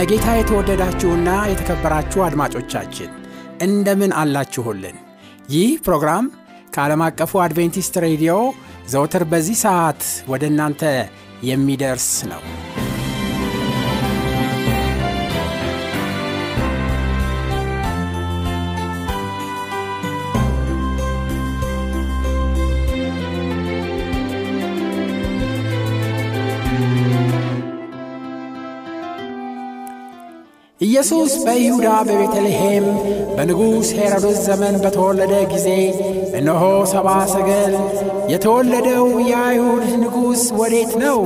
በጌታ 0.00 0.26
የተወደዳችሁና 0.34 1.28
የተከበራችሁ 1.50 2.20
አድማጮቻችን 2.26 3.08
እንደምን 3.60 4.12
አላችሁልን? 4.20 4.96
ይህ 5.50 5.70
ፕሮግራም 5.86 6.26
ከዓለም 6.74 7.02
አቀፉ 7.06 7.40
አድቬንቲስት 7.44 7.96
ሬዲዮ 8.06 8.34
ዘውትር 8.90 9.24
በዚህ 9.32 9.58
ሰዓት 9.64 10.02
ወደ 10.26 10.44
እናንተ 10.46 10.84
የሚደርስ 11.42 12.08
ነው። 12.30 12.42
ኢየሱስ 30.98 31.32
በይሁዳ 31.42 31.88
በቤተልሔም 32.06 32.86
በንጉሥ 33.34 33.88
ሄሮድስ 33.98 34.38
ዘመን 34.46 34.76
በተወለደ 34.84 35.34
ጊዜ 35.52 35.68
እነሆ 36.38 36.62
ሰባ 36.92 37.08
ሰገል 37.32 37.74
የተወለደው 38.32 39.04
የአይሁድ 39.28 39.84
ንጉሥ 40.02 40.42
ወዴት 40.60 40.92
ነው? 41.02 41.20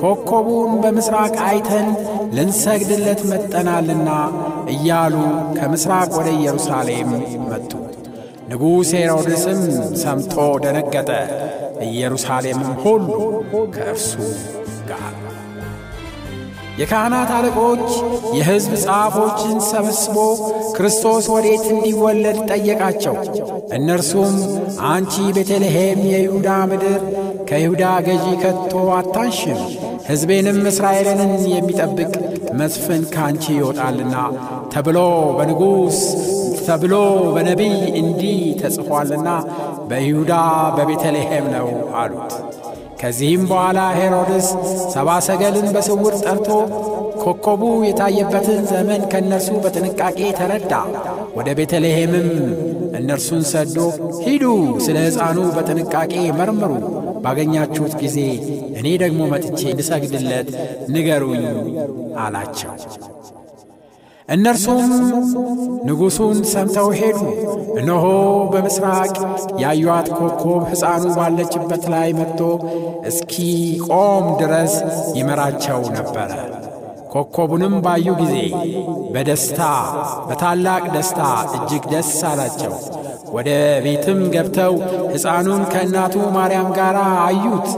ኮከቡን 0.00 0.72
በምሥራቅ 0.84 1.36
አይተን 1.48 1.88
ልንሰግድለት 2.36 3.20
መጠናልና 3.32 4.08
እያሉ 4.74 5.14
ከምሥራቅ 5.58 6.10
ወደ 6.18 6.30
ኢየሩሳሌም 6.38 7.10
መጡ። 7.50 7.70
ንጉሥ 8.50 8.92
ሄሮድስም 8.98 9.60
ሰምቶ 10.02 10.34
ደነገጠ፣ 10.64 11.10
ኢየሩሳሌምም 11.88 12.72
ሁሉ 12.84 13.08
ከእርሱ 13.74 14.10
የካህናት 16.78 17.30
አለቆች 17.34 17.84
የሕዝብ 18.36 18.72
ጸሐፎችን 18.84 19.56
ሰብስቦ 19.68 20.16
ክርስቶስ 20.76 21.26
ወዴት 21.34 21.64
እንዲወለድ 21.74 22.38
ጠየቃቸው። 22.50 23.14
እነርሱም 23.76 24.34
አንቺ 24.88 25.14
ቤተልሔም 25.36 26.00
የይሁዳ 26.12 26.48
ምድር 26.70 27.02
ከይሁዳ 27.50 27.84
ገዢ 28.06 28.26
ከቶ 28.42 28.72
አታንሽም፣ 28.96 29.60
ሕዝቤንም 30.08 30.58
እስራኤልንን 30.70 31.32
የሚጠብቅ 31.54 32.12
መስፍን 32.58 33.04
ከአንቺ 33.14 33.44
ይወጣልና 33.56 34.16
ተብሎ 34.74 34.98
በንጉሥ 35.38 36.00
ተብሎ 36.66 36.94
በነቢይ 37.34 37.72
እንዲህ 38.00 38.40
ተጽፏልና 38.60 39.28
በይሁዳ 39.88 40.34
በቤተልሔም 40.76 41.48
ነው 41.54 41.68
አሉት። 41.96 42.32
ከዚህም 43.04 43.42
በኋላ 43.48 43.78
ሄሮድስ 43.96 44.46
ሰባ 44.92 45.08
ሰገልን 45.26 45.66
በስውር 45.74 46.14
ጠርቶ 46.22 46.46
ኮከቡ 47.22 47.62
የታየበትን 47.86 48.60
ዘመን 48.70 49.02
ከእነርሱ 49.12 49.48
በጥንቃቄ 49.64 50.18
ተረዳ። 50.38 50.72
ወደ 51.36 51.48
ቤተልሔምም 51.58 52.28
እነርሱን 52.98 53.42
ሰዶ 53.50 53.76
ሂዱ፣ 54.24 54.44
ስለ 54.86 54.96
ሕፃኑ 55.06 55.38
በጥንቃቄ 55.56 56.14
መርምሩ፣ 56.38 56.72
ባገኛችሁት 57.24 57.94
ጊዜ 58.02 58.18
እኔ 58.78 58.86
ደግሞ 59.04 59.20
መጥቼ 59.32 59.60
እንድሰግድለት 59.72 60.50
ንገሩኝ 60.94 61.44
አላቸው። 62.24 62.72
እነርሱም 64.28 64.86
ንጉሡን 65.86 66.38
ሰምተው 66.52 66.88
ሄዱ። 66.98 67.18
እነሆ 67.80 68.04
በምሥራቅ 68.52 69.14
ያዩአት 69.62 70.08
ኮከብ 70.16 70.44
ሕፃኑ 70.70 71.04
ባለችበት 71.16 71.84
ላይ 71.92 72.08
መጥቶ 72.18 72.40
እስኪ 73.06 73.34
ቆም 73.88 74.26
ድረስ 74.40 74.74
ይመራቸው 75.18 75.80
ነበረ። 75.96 76.30
ኮከቡንም 77.12 77.74
ባዩ 77.84 78.06
ጊዜ 78.20 78.36
በደስታ 79.14 79.60
በታላቅ 80.28 80.84
ደስታ 80.94 81.20
እጅግ 81.56 81.84
ደስ 81.92 82.12
አላቸው። 82.30 82.72
ወደ 83.34 83.50
ቤትም 83.84 84.20
ገብተው 84.34 84.74
ሕፃኑን 85.12 85.62
ከእናቱ 85.72 86.16
ማርያም 86.34 86.70
ጋር 86.78 86.96
አዩት። 87.22 87.68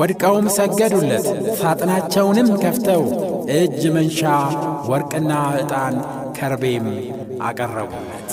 ወድቀውም 0.00 0.46
ሰገዱለት። 0.56 1.26
ሳጥናቸውንም 1.60 2.48
ከፍተው 2.62 3.02
እጅ 3.50 3.82
መንሻ 3.94 4.20
ወርቅና 4.90 5.30
ዕጣን 5.58 5.94
ከርቤም 6.38 6.86
አቀረቡለት። 7.42 8.30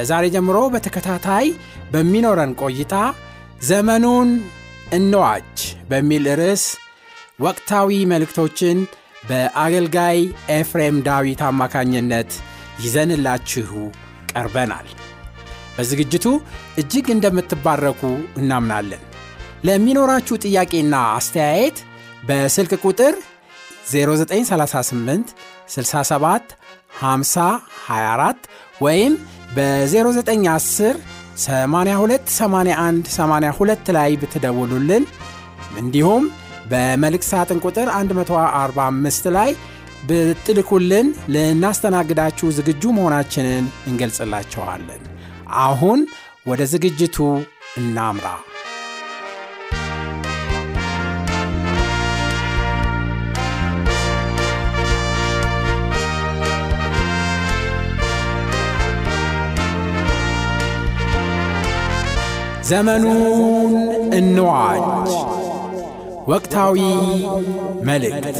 ከዛሬ 0.00 0.26
ጀምሮ 0.34 0.58
በተከታታይ 0.72 1.46
በሚኖረን 1.90 2.52
ቆይታ 2.60 2.94
ዘመኑን 3.62 4.28
እንዋጅ 4.92 5.56
በሚል 5.90 6.24
ርዕስ 6.40 6.62
ወቅታዊ 7.40 7.98
መልእክቶችን 8.12 8.78
በአገልጋይ 9.28 10.18
ኤፍሬም 10.56 10.96
ዳዊት 11.08 11.40
አማካኝነት 11.48 12.30
ይዘንላችሁ 12.84 13.68
ቀርበናል። 14.32 14.88
በዝግጅቱ 15.74 16.26
እጅግ 16.82 17.08
እንደምትባረኩ 17.16 18.02
እናምናለን። 18.40 19.02
ለሚኖራችሁ 19.64 20.38
ጥያቄና 20.44 20.94
አስተያየት 21.18 21.78
በስልክ 22.28 22.74
ቁጥር 22.84 23.16
0938 23.92 25.34
67 25.74 26.56
50 27.02 27.50
24 27.84 28.50
ወይም 28.80 29.14
በ0910 29.56 30.96
82 31.38 32.32
81 32.34 33.10
82 33.14 33.90
ላይ 33.96 34.10
ብትደውሉልን 34.22 35.04
እንዲሁም 35.78 36.24
በመልእክት 36.70 37.28
ሳጥን 37.30 37.60
ቁጥር 37.64 37.88
145 37.92 39.30
ላይ 39.36 39.50
ብትልኩልን 40.08 41.06
ልናስተናግዳችሁ 41.34 42.48
ዝግጁ 42.58 42.82
መሆናችንን 42.98 43.64
እንገልጽላችኋለን። 43.86 45.02
አሁን 45.64 46.00
ወደ 46.46 46.62
ዝግጅቱ 46.72 47.16
እናምራ። 47.76 48.26
ዘመኑን 62.70 63.72
እንዋጅ 64.12 65.10
ወቅታዊ 66.28 66.76
መልእክት 67.88 68.36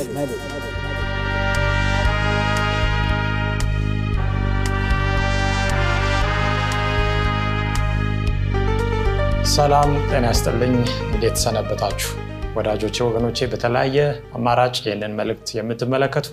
ሰላም 9.53 9.91
ጤና 10.11 10.25
ያስጥልኝ። 10.27 10.75
እንዴት 11.06 11.37
ሰነበታችሁ 11.44 12.11
ወዳጆቼ፣ 12.56 12.97
ወገኖቼ? 13.09 13.38
በተለያየ 13.53 13.97
አማራጭ 14.37 14.76
ይህንን 14.85 15.17
መልእክት 15.21 15.49
የምትመለከቱ 15.56 16.29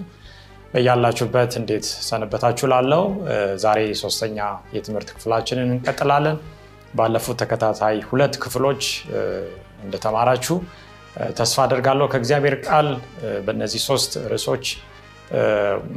በያላችሁበት 0.74 1.54
እንዴት 1.62 1.88
ሰነበታችሁ 2.10 2.68
ላለው 2.74 3.04
ዛሬ 3.58 3.82
ሶስተኛ 4.04 4.38
የትምህርት 4.76 5.10
ክፍላችንን 5.16 5.74
እንቀጥላለን 5.76 6.38
ባለፉት 6.94 7.38
ተከታታይ 7.42 7.98
ሁለት 8.10 8.36
ክፍሎች 8.44 8.84
እንደተማራችሁ 9.84 10.58
ተስፋ 11.38 11.58
አደርጋለሁ። 11.66 12.06
ከእግዚአብሔር 12.14 12.56
ቃል 12.68 12.88
በእነዚህ 13.46 13.82
ሶስት 13.90 14.12
ርዕሶች 14.34 14.66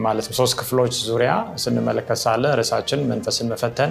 ማለትም 0.05 0.35
ሶስት 0.39 0.55
ክፍሎች 0.61 0.95
ዙሪያ 1.09 1.33
ስንመለከት 1.65 2.19
ሳለ 2.25 2.45
ርዕሳችን 2.61 3.01
መንፈስን 3.11 3.49
መፈተን 3.53 3.91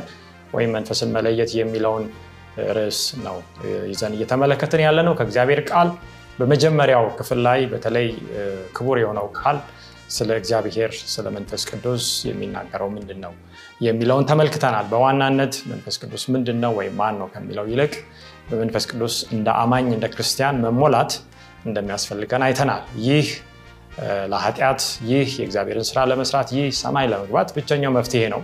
ወይም 0.54 0.72
መንፈስን 0.78 1.10
መለየት 1.18 1.52
የሚለውን 1.60 2.06
ርዕስ 2.78 3.02
ነው 3.26 3.38
ይዘን 3.92 4.14
እየተመለከትን 4.18 4.82
ያለ 4.86 5.00
ነው 5.08 5.14
ከእግዚአብሔር 5.20 5.62
ቃል 5.72 5.90
በመጀመሪያው 6.40 7.06
ክፍል 7.20 7.40
ላይ 7.48 7.60
በተለይ 7.74 8.08
ክቡር 8.78 8.98
የሆነው 9.02 9.28
ቃል 9.40 9.58
ስለ 10.10 10.30
እግዚአብሔር 10.42 10.92
ስለ 11.14 11.26
መንፈስ 11.36 11.64
ቅዱስ 11.72 12.06
የሚናገረው 12.30 12.90
ምንድን 12.96 13.20
ነው 13.26 13.34
የሚለውን 13.82 14.26
ተመልክተናል። 14.30 14.86
በዋናነት 14.92 15.54
መንፈስ 15.72 15.96
ቅዱስ 16.02 16.24
ምንድን 16.34 16.58
ነው 16.64 16.72
ወይም 16.80 16.96
ማን 17.00 17.16
ነው 17.22 17.28
ከሚለው 17.34 17.66
ይልቅ 17.72 17.94
በመንፈስ 18.50 18.86
ቅዱስ 18.92 19.16
እንደ 19.36 19.48
አማኝ 19.62 19.88
እንደ 19.96 20.06
ክርስቲያን 20.14 20.60
መሞላት 20.66 21.12
እንደሚያስፈልገን 21.66 22.44
አይተናል። 22.48 22.84
ይህ 23.08 23.28
ለኃጢአት 24.32 24.82
ይህ 25.10 25.30
የእግዚአብሔርን 25.40 25.88
ስራ 25.90 26.00
ለመስራት 26.12 26.50
ይህ 26.58 26.68
ሰማይ 26.82 27.08
ለመግባት 27.12 27.50
ብቸኛው 27.56 27.92
መፍትሄ 27.98 28.24
ነው። 28.34 28.42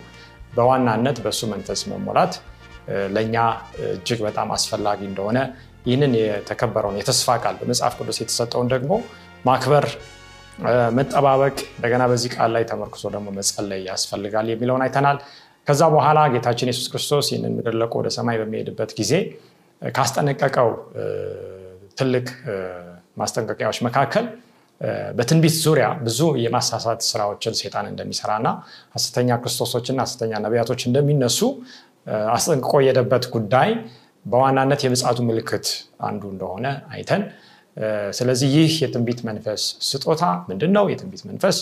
በዋናነት 0.56 1.18
በእሱ 1.24 1.42
መንፈስ 1.54 1.82
መሞላት 1.92 2.34
ለእኛ 3.16 3.36
እጅግ 3.88 4.20
በጣም 4.28 4.50
አስፈላጊ 4.56 5.00
እንደሆነ 5.10 5.38
ይህንን 5.86 6.14
የተከበረውን 6.20 6.98
የተስፋ 7.00 7.38
ቃል 7.44 7.56
በመጽሐፍ 7.60 7.94
ቅዱስ 8.00 8.18
የተሰጠውን 8.22 8.68
ደግሞ 8.74 8.92
ማክበር 9.46 9.86
መጠባበቅ 10.90 11.56
እንደገና 11.78 12.04
በዚህ 12.08 12.30
ቃል 12.36 12.52
ላይ 12.56 12.64
ተመርክሶ 12.64 13.04
ደግሞ 13.16 13.28
መጸለይ 13.38 13.82
ያስፈልጋል 13.90 14.48
የሚለውን 14.54 14.84
አይተናል። 14.86 15.18
ከዛ 15.68 15.82
በኋላ 15.94 16.20
ጌታችን 16.34 16.70
የሱስ 16.72 16.88
ክርስቶስ 16.94 17.28
ይህንን 17.32 17.54
ምድር 17.58 17.76
ለቆ 17.82 17.94
ወደ 18.02 18.10
ሰማይ 18.18 18.38
በሚሄድበት 18.42 18.92
ጊዜ 19.00 19.14
ካስጠነቀቀው 19.82 20.70
ትልቅ 21.98 22.28
ማስጠንቀቂያዎች 23.18 23.80
መካከል 23.88 24.26
በትንቢት 25.18 25.56
ዙሪያ 25.66 25.88
ብዙ 26.06 26.22
የማሳሳት 26.44 27.02
ስራዎችን 27.10 27.54
ሴጣን 27.60 27.86
እንደሚሰራ 27.92 28.32
እና 28.42 28.50
ሀሰተኛ 28.96 29.38
ክርስቶሶችና 29.44 30.00
ሀሰተኛ 30.06 30.34
ነቢያቶች 30.46 30.82
እንደሚነሱ 30.90 31.40
አስጠንቅቆ 32.36 32.74
የሄደበት 32.86 33.26
ጉዳይ 33.36 33.70
በዋናነት 34.26 34.82
የምጽቱ 34.86 35.20
ምልክት 35.30 35.68
አንዱ 36.08 36.24
እንደሆነ 36.34 36.66
አይተን 36.94 37.24
ስለዚህ 38.12 38.50
ይህ 38.58 38.74
የትንቢት 38.84 39.20
መንፈስ 39.28 39.62
ስጦታ 39.88 40.24
ምንድን 40.50 40.72
ነው 40.78 40.86
የትንቢት 40.92 41.24
መንፈስ 41.30 41.58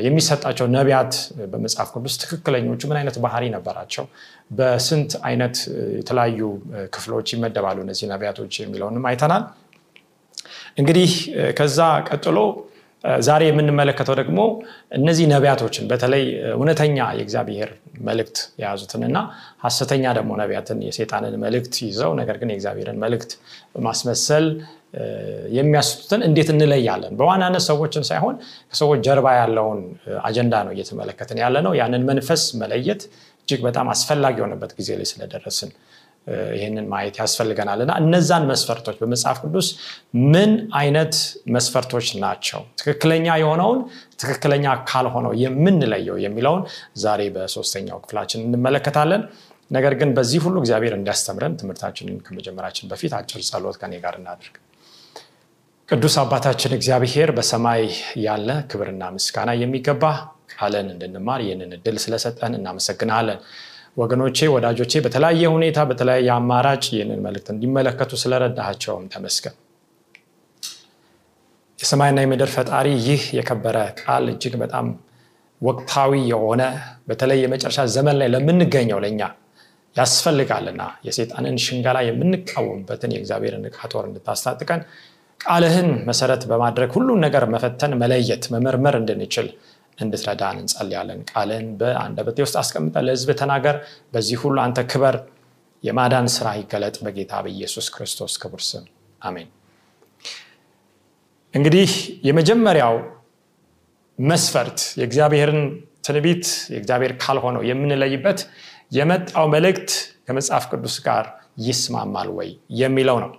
የሚሰጣቸው 0.00 0.66
ነቢያት 0.74 1.14
በመጽሐፍ 1.52 1.88
ቅዱስ 1.94 2.14
ትክክለኞቹ 2.22 2.80
ምን 2.90 2.98
አይነት 3.00 3.16
ባህሪ 3.24 3.44
ነበራቸው? 3.54 4.04
በስንት 4.50 5.12
አይነት 5.22 5.56
የተለያዩ 5.98 6.40
ክፍሎች 6.94 7.28
ይመደባሉ 7.34 7.78
እነዚህ 7.86 8.06
ነቢያቶች 8.12 8.52
የሚለውንም 8.62 9.06
አይተናል። 9.10 9.44
እንግዲህ 10.78 11.10
ከዛ 11.58 11.78
ቀጥሎ 12.08 12.38
ዛሬ 13.26 13.42
የምንመለከተው 13.48 14.14
ደግሞ 14.20 14.40
እነዚህ 14.98 15.26
ነቢያቶችን 15.32 15.84
በተለይ 15.90 16.24
እውነተኛ 16.54 16.98
የእግዚአብሔር 17.18 17.70
መልእክት 18.00 18.36
የያዙትንና 18.60 19.18
ሀሰተኛ 19.64 20.04
ደግሞ 20.18 20.32
ነቢያትን 20.40 20.78
የሴጣንን 20.86 21.34
መልእክት 21.44 21.74
ይዘው 21.86 22.12
ነገር 22.20 22.36
ግን 22.42 22.50
የእግዚአብሔርን 22.52 22.98
መልእክት 23.04 23.32
በማስመሰል 23.74 24.46
የሚያስቱትን 25.56 26.22
እንዴት 26.26 26.48
እንለያለን? 26.54 27.12
በዋናነት 27.16 27.62
ሰዎችን 27.68 28.04
ሳይሆን 28.10 28.34
ከሰዎች 28.70 29.00
ጀርባ 29.06 29.26
ያለውን 29.38 29.80
አጀንዳ 30.22 30.54
ነው 30.66 30.72
እየተመለከትን 30.76 31.38
ያለ 31.44 31.56
ነው 31.66 31.72
ያንን 31.80 32.02
መንፈስ 32.10 32.42
መለየት 32.62 33.02
እጅግ 33.42 33.62
በጣም 33.68 33.86
አስፈላጊ 33.94 34.36
የሆነበት 34.40 34.72
ጊዜ 34.78 34.90
ላይ 34.98 35.06
ስለደረስን 35.12 35.70
ይህንን 36.54 36.86
ማየት 36.90 37.16
ያስፈልገናል 37.20 37.80
እና 37.84 37.92
እነዛን 38.02 38.44
መስፈርቶች 38.50 38.96
በመጽሐፍ 39.00 39.38
ቅዱስ 39.44 39.68
ምን 40.32 40.50
አይነት 40.80 41.14
መስፈርቶች 41.56 42.08
ናቸው? 42.24 42.60
ትክክለኛ 42.80 43.26
የሆነውን 43.42 43.80
ትክክለኛ 44.22 44.66
ካልሆነው 44.90 45.32
የምንለየው 45.42 46.18
የሚለውን 46.24 46.62
ዛሬ 47.04 47.22
በሶስተኛው 47.36 47.98
ክፍላችን 48.04 48.44
እንመለከታለን። 48.46 49.24
ነገር 49.70 49.94
ግን 50.00 50.10
በዚህ 50.16 50.40
ሁሉ 50.46 50.56
እግዚአብሔር 50.62 50.94
እንዲያስተምረን 50.96 51.54
ትምህርታችንን 51.60 52.18
ከመጀመራችን 52.26 52.88
በፊት 52.90 53.12
አጭር 53.18 53.42
ጸሎት 53.48 53.76
ከኔ 53.82 53.92
ጋር 54.04 54.16
እናድርግ። 54.20 54.54
ቅዱስ 55.88 56.14
አባታችን 56.20 56.72
እግዚአብሔር 56.76 57.30
በሰማይ 57.36 57.82
ያለ 58.26 58.50
ክብርና 58.70 59.02
ምስጋና 59.16 59.50
የሚገባ 59.62 60.04
ቃለን 60.54 60.88
እንድንማር 60.94 61.40
ይህንን 61.44 61.70
እድል 61.76 61.96
ስለሰጠን 62.04 62.52
እናመሰግናለን 62.58 63.38
ወገኖቼ 63.96 64.38
ወዳጆቼ 64.54 64.92
በተለያየ 65.04 65.48
ሁኔታ 65.54 65.78
በተለያየ 65.88 66.28
አማራጭ 66.36 66.84
ይህንን 66.94 67.20
መልእክት 67.26 67.48
እንዲመለከቱ 67.54 68.12
ስለረዳቸውም 68.22 69.04
ተመስገን። 69.12 69.56
የሰማይና 71.78 72.18
የምድር 72.24 72.50
ፈጣሪ 72.54 72.88
ይህ 73.06 73.22
የከበረ 73.38 73.78
ቃል 74.00 74.24
እጅግ 74.32 74.54
በጣም 74.62 74.86
ወቅታዊ 75.60 76.12
የሆነ 76.30 76.62
በተለይ 77.08 77.38
የመጨረሻ 77.42 77.80
ዘመን 77.94 78.16
ላይ 78.20 78.28
ለምንገኘው 78.34 78.98
ለእኛ 79.04 79.20
ያስፈልጋልና 79.96 80.82
የሴጣንን 81.06 81.56
ሽንገላ 81.64 81.98
የምንቃወምበትን 82.06 83.12
የእግዚአብሔርን 83.14 83.66
ዕቃ 83.70 83.78
እንድታስታጥቀን 84.08 84.80
ቃልህን 85.40 85.88
መሰረት 86.08 86.42
በማድረግ 86.50 86.90
ሁሉን 86.96 87.20
ነገር 87.26 87.44
መፈተን 87.54 87.92
መለየት 88.02 88.44
መመርመር 88.54 88.96
እንድንችል 89.00 89.48
እንድትረዳን 89.98 90.56
እንጸልያለን። 90.62 91.20
ቃልን 91.30 91.66
በአንደበቴ 91.80 92.38
ውስጥ 92.44 92.56
አስቀምጠ 92.60 92.96
ለህዝብ 93.06 93.30
ተናገር። 93.40 93.76
በዚህ 94.12 94.38
ሁሉ 94.42 94.56
አንተ 94.64 94.80
ክበር 94.92 95.16
የማዳን 95.84 96.26
ስራ 96.34 96.48
ይገለጥ 96.58 96.96
በጌታ 97.04 97.32
በኢየሱስ 97.44 97.86
ክርስቶስ 97.94 98.34
ክቡር 98.42 98.62
ስም። 98.68 98.84
አሜን። 99.22 99.48
እንግዲህ 101.54 101.90
የመጀመሪያው 102.26 102.94
መስፈርት 104.18 104.80
የእግዚአብሔርን 105.00 105.60
ትንቢት 106.06 106.44
የእግዚአብሔር 106.72 107.12
ካልሆነው 107.22 107.62
የምንለይበት 107.68 108.40
የመጣው 108.92 109.46
መልእክት 109.54 109.90
ከመጽሐፍ 110.26 110.64
ቅዱስ 110.72 110.96
ጋር 111.06 111.24
ይስማማል 111.66 112.28
ወይ 112.38 112.50
የሚለው 112.80 113.18
ነው። 113.24 113.30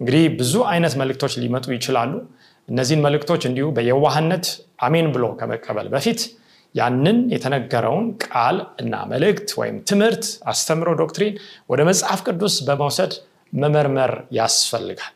እንግዲህ 0.00 0.24
ብዙ 0.40 0.54
አይነት 0.72 0.94
መልእክቶች 1.00 1.32
ሊመጡ 1.42 1.66
ይችላሉ 1.76 2.12
እነዚህን 2.68 3.02
መልእክቶች 3.06 3.42
እንዲሁ 3.48 3.66
በየዋህነት 3.76 4.46
አሜን 4.86 5.06
ብሎ 5.14 5.24
ከመቀበል 5.40 5.88
በፊት 5.94 6.20
ያንን 6.74 7.18
የተነገረውን 7.34 8.06
ቃል 8.24 8.56
እና 8.82 8.94
መልእክት 9.12 9.50
ወይም 9.60 9.76
ትምህርት 9.90 10.24
አስተምሮ 10.52 10.88
ዶክትሪን 11.00 11.34
ወደ 11.72 11.80
መጽሐፍ 11.90 12.20
ቅዱስ 12.26 12.56
በመውሰድ 12.66 13.12
መመርመር 13.52 14.12
ያስፈልጋል 14.38 15.14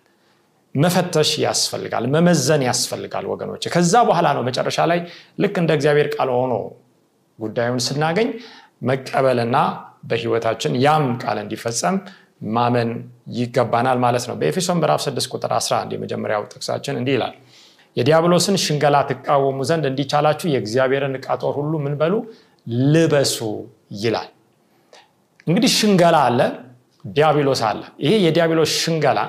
መፈተሽ 0.75 1.31
ያስፈልጋል 1.45 2.05
መመዘን 2.15 2.63
ያስፈልጋል 2.69 3.25
ወገኖች 3.33 3.65
ከዛ 3.75 3.95
በኋላ 4.09 4.29
ነው 4.37 4.43
መጨረሻ 4.49 4.87
ላይ 4.91 5.01
ልክ 5.43 5.57
እንደ 5.63 5.71
እግዚአብሔር 5.79 6.09
ቃል 6.15 6.31
ሆኖ 6.37 6.55
ጉዳዩን 7.39 7.83
ስናገኝ 7.87 8.29
መቀበልና 8.91 9.57
በህይወታችን 10.11 10.73
ያም 10.85 11.05
ቃል 11.23 11.39
እንዲፈጸም 11.43 11.97
ማመን 12.51 12.91
ይገባናል 13.37 13.99
ማለት 14.05 14.25
ነው። 14.29 14.37
በኤፌሶን 14.41 14.79
ምዕራፍ 14.81 15.01
6 15.07 15.29
ቁጥር 15.33 15.53
11 15.57 15.93
የመጀመሪያው 15.97 16.45
ጥቅሳችን 16.53 16.97
እንዲህ 17.01 17.15
ይላል 17.17 17.35
የዲያብሎስን 17.97 18.57
ሽንገላ 18.63 18.97
ትቃወሙ 19.09 19.59
ዘንድ 19.71 19.85
እንዲቻላችሁ 19.89 20.47
የእግዚአብሔርን 20.53 21.15
ዕቃ 21.19 21.29
ጦር 21.43 21.55
ሁሉ 21.59 21.73
ምን 21.85 21.95
በሉ? 22.01 22.15
ልበሱ 22.93 23.37
ይላል። 24.03 24.29
እንግዲህ 25.47 25.71
ሽንገላ 25.79 26.17
አለ 26.29 26.41
ዲያብሎስ 27.05 27.63
አለ። 27.69 27.81
ይሄ 28.05 28.13
የዲያብሎስ 28.25 28.73
ሽንገላ 28.83 29.21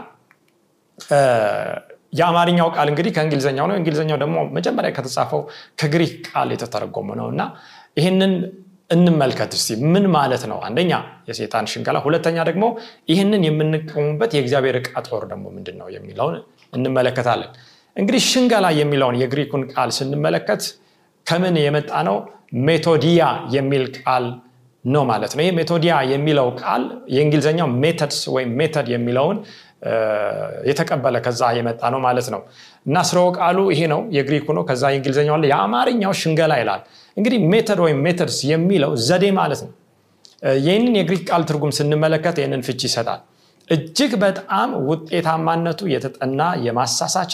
የአማርኛው 2.13 2.67
ቃል 2.75 2.87
እንግዲህ 2.91 3.11
ከእንግሊዝኛው 3.15 3.65
ነው። 3.69 3.75
እንግሊዝኛው 3.79 4.17
ደግሞ 4.23 4.35
መጀመሪያ 4.57 4.89
ከተጻፈው 4.97 5.41
ከግሪክ 5.79 6.13
ቃል 6.27 6.49
የተተረጎመ 6.55 7.09
ነው 7.19 7.27
እና 7.33 7.41
ይህንን 7.97 8.33
እንመልከት 8.89 9.51
እስቲ 9.57 9.69
ምን 9.93 10.05
ማለት 10.15 10.43
ነው? 10.51 10.57
አንደኛ 10.67 10.91
የሴጣን 11.29 11.65
ሽንገላ 11.71 11.97
ሁለተኛ 12.05 12.37
ደግሞ 12.49 12.63
ይህንን 13.09 13.41
የምንቀሙበት 13.47 14.31
የእግዚአብሔር 14.37 14.75
ዕቃ 14.81 14.91
ጦር 15.07 15.23
ደግሞ 15.31 15.45
ምንድን 15.55 15.77
ነው 15.81 15.87
የሚለውን 15.95 16.35
እንመለከታለን። 16.73 17.51
እንግዲህ 17.95 18.21
ሽንገላ 18.29 18.67
የሚለውን 18.79 19.17
የግሪኩን 19.21 19.63
ቃል 19.73 19.89
ስንመለከት 19.97 20.63
ከምን 21.25 21.57
የመጣ 21.65 21.91
ነው? 22.07 22.17
ሜቶዲያ 22.65 23.21
የሚል 23.55 23.85
ቃል 23.99 24.25
ነው 24.85 25.03
ማለት 25.11 25.31
ነው። 25.35 25.43
ይህ 25.45 25.53
ሜቶዲያ 25.59 25.93
የሚለው 26.11 26.47
ቃል 26.61 26.83
የእንግሊዝኛው 27.15 27.67
methods 27.83 28.19
ወይም 28.35 28.49
method 28.59 28.87
የሚለውን 28.93 29.37
የተቀበለ 30.69 31.15
ከዛ 31.25 31.41
የመጣ 31.57 31.81
ነው 31.93 31.99
ማለት 32.05 32.27
ነው 32.33 32.41
እና 32.85 32.97
ስረው 33.09 33.27
ቃሉ 33.37 33.59
ይሄ 33.73 33.81
ነው 33.91 34.01
የግሪኩ 34.15 34.45
ነው። 34.57 34.63
ከዛ 34.69 34.83
የእንግሊዝኛው 34.91 35.35
አለ። 35.37 35.45
የአማርኛው 35.51 36.13
ሽንገላ 36.21 36.53
ይላል። 36.61 36.81
እንግዲህ 37.17 37.39
method 37.51 37.79
ወይም 37.85 37.99
methods 38.05 38.37
የሚለው 38.49 38.91
ዘዴ 39.07 39.25
ማለት 39.39 39.61
ነው። 39.65 39.71
ይህንን 40.61 40.95
የግሪክ 40.99 41.23
ቃል 41.29 41.43
ትርጉም 41.49 41.71
ስንመለከት 41.77 42.37
ይህንን 42.41 42.63
ፍቺ 42.67 42.81
ይሰጣል። 42.89 43.21
እጅግ 43.67 44.11
በጣም 44.23 44.69
ውጤታማነቱ 44.89 45.81
የተጠና 45.93 46.41
የማሳሳቻ 46.65 47.33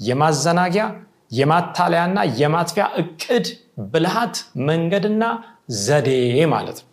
የማዘናጊያ 0.00 0.84
የማታለያና 1.32 2.18
የማጥፊያ 2.40 2.84
እቅድ 3.00 3.46
ብልሃት 3.92 4.36
መንገድና 4.68 5.22
ዘዴ 5.84 6.10
ማለት 6.52 6.78
ነው። 6.82 6.88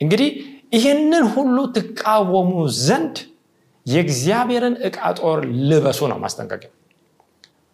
እንግዲህ 0.00 0.28
ይህንን 0.76 1.24
ሁሉ 1.34 1.56
ትቃወሙ 1.76 2.52
ዘንድ 2.80 3.16
የእግዚአብሔርን 3.86 4.74
ዕቃ 4.88 4.98
ጦር 5.18 5.38
ልበሱ 5.68 6.00
ነው 6.12 6.18
ማስጠንቀቂያ 6.22 6.70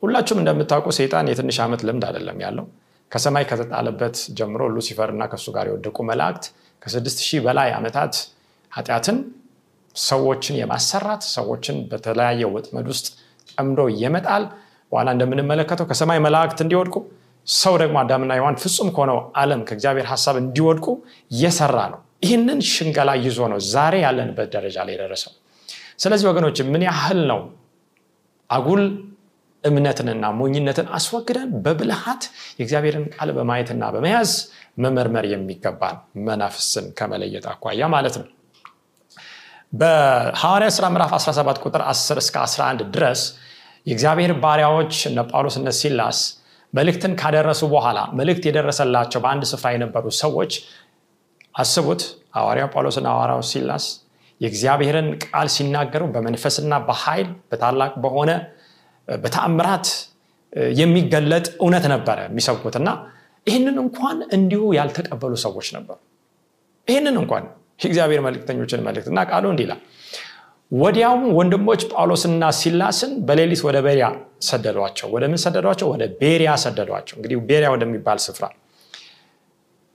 ሁላችሁም 0.02 0.40
እንደምታውቁ 0.42 0.86
ሰይጣን 0.96 1.28
የትንሽ 1.30 1.58
ዓመት 1.64 1.80
ልምድ 1.88 2.04
አይደለም 2.08 2.38
ያለው። 2.44 2.64
ከሰማይ 3.12 3.44
ከተጣለበት 3.50 4.16
ጀምሮ 4.38 4.62
ሉሲፈር 4.74 5.10
እና 5.14 5.22
ከእሱ 5.30 5.46
ጋር 5.56 5.66
የወደቁ 5.70 5.98
መላእክት 6.10 6.44
ከስድስት 6.82 7.18
ሺህ 7.26 7.40
በላይ 7.46 7.70
ዓመታት 7.76 8.14
ኃጢአትን 8.72 9.18
ሰዎችን 9.96 10.54
የማሰራት 10.60 11.22
ሰዎችን 11.34 11.76
በተለያየ 11.90 12.48
ወጥመድ 12.54 12.86
ውስጥ 12.92 13.06
ጠምዶ 13.52 13.80
የመጣል። 14.02 14.44
በኋላ 14.92 15.08
እንደምንመለከተው 15.16 15.86
ከሰማይ 15.90 16.18
መላእክት 16.26 16.58
እንዲወድቁ 16.64 16.96
ሰው 17.46 17.74
ደግሞ 17.82 17.96
አዳምና 18.02 18.32
ሔዋን 18.38 18.56
ፍጹም 18.62 18.88
ከሆነው 18.94 19.18
ዓለም 19.40 19.60
ከእግዚአብሔር 19.68 20.06
ሀሳብ 20.12 20.36
እንዲወድቁ 20.42 20.86
የሰራ 21.36 21.78
ነው። 21.92 22.00
ይህንን 22.24 22.58
ሽንገላ 22.72 23.10
ይዞ 23.24 23.40
ነው 23.52 23.60
ዛሬ 23.70 23.94
ያለንበት 24.04 24.50
ደረጃ 24.56 24.76
ላይ 24.86 24.94
የደረሰው 24.96 25.32
ስለዚህ 25.98 26.26
ወገኖች 26.30 26.58
ምን 26.72 26.82
ያህል 26.88 27.20
ነው 27.30 27.40
አጉል 28.50 28.82
እምነትንና 29.64 30.24
ሞኝነትን 30.38 30.86
አስወግደን 30.96 31.50
በብልሃት 31.64 32.22
የእግዚአብሔርን 32.58 33.04
ቃል 33.14 33.30
በማየትና 33.36 33.90
በመያዝ 33.94 34.30
መመርመር 34.84 35.26
የሚገባን 35.32 35.96
መናፍስን 36.26 36.86
ከመለየት 36.98 37.46
አኳያ 37.52 37.88
ማለት 37.94 38.16
ነው። 38.20 38.26
በሐዋርያ 39.72 40.68
ሥራ 40.76 40.86
ምዕራፍ 40.94 41.12
17 41.18 41.62
ቁጥር 41.64 41.82
10 41.88 42.18
እስከ 42.22 42.36
11 42.44 42.82
ድረስ 42.96 43.20
የእግዚአብሔር 43.86 44.32
ባሪያዎች 44.42 44.94
እነ 45.08 45.20
ጳውሎስ 45.30 45.56
እነ 45.60 45.70
ሲላስ 45.78 46.18
መልእክትን 46.72 47.12
ካደረሱ 47.20 47.62
በኋላ 47.72 47.98
መልእክት 48.18 48.44
የደረሰላቸው 48.48 49.20
በአንድ 49.24 49.44
ስፍራ 49.50 49.70
የነበሩ 49.74 50.04
ሰዎች 50.20 50.52
አስቡት 51.54 52.02
ሐዋርያው 52.36 52.68
ጳውሎስና 52.74 53.08
ሐዋርያው 53.14 53.42
ሲላስ 53.50 53.86
የእግዚአብሔርን 54.42 55.08
ቃል 55.24 55.48
ሲናገሩ 55.54 56.02
በመንፈስና 56.14 56.72
በኃይል 56.86 57.28
በታላቅ 57.50 57.92
በሆነ 58.04 58.30
በተአምራት 59.08 59.86
የሚገለጥ 60.78 61.46
እውነት 61.60 61.84
ነበረ 61.92 62.18
የሚሰብኩት። 62.28 62.74
እና 62.80 62.88
ይህንን 63.46 63.76
እንኳን 63.84 64.18
እንዲሁ 64.36 64.62
ያልተቀበሉ 64.78 65.32
ሰዎች 65.44 65.68
ነበሩ። 65.76 65.98
ይህንን 66.88 67.16
እንኳን 67.22 67.44
የእግዚአብሔር 67.80 68.20
መልክተኞችን 68.26 68.82
መልእክት 68.86 69.08
እና 69.12 69.20
ቃሉ 69.30 69.44
እንዲህ 69.52 69.68
ወዲያውም 70.72 71.24
ወንድሞች 71.38 71.80
ጳውሎስና 71.90 72.44
ሲላስን 72.58 73.10
በሌሊት 73.26 73.62
ወደ 73.66 73.78
ቤሪያ 73.86 74.06
ሰደዷቸው። 74.42 75.08
ወደ 75.14 75.24
ምን 75.30 75.40
ሰደዷቸው? 75.44 75.86
ወደ 75.92 76.04
ቤሪያ 76.20 76.50
ሰደዷቸው. 76.62 77.14
እንግዲህ 77.18 77.36
ቤሪያ 77.50 77.68
ወደሚባል 77.74 78.18
ስፍራ 78.26 78.44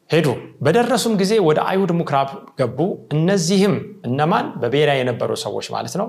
ሄዱ። 0.09 0.27
በደረሱም 0.61 1.13
ጊዜ 1.21 1.33
ወደ 1.47 1.59
አይሁድ 1.69 1.91
ምኩራብ 1.99 2.29
ገቡ። 2.59 2.79
እነዚህም 3.15 3.73
እነማን? 4.07 4.45
በቤሪያ 4.61 4.93
የነበሩ 4.99 5.31
ሰዎች 5.43 5.67
ማለት 5.75 5.95
ነው። 6.01 6.07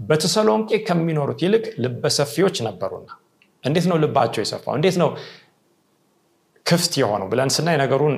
በተሰሎንቄ 0.00 0.70
ከሚኖሩት 0.86 1.40
ይልቅ 1.44 1.64
ልበሰፊዎች 1.84 2.56
ነበሩና። 2.66 3.08
እንዴት 3.64 3.86
ነው 3.90 3.96
ልባቸው 4.02 4.40
የሰፋው? 4.44 4.74
እንዴት 4.78 4.96
ነው 5.02 5.08
ክፍት 6.66 6.92
የሆነው? 7.00 7.26
ብለን 7.32 7.50
ስናይ 7.56 7.76
ነገሩን 7.82 8.14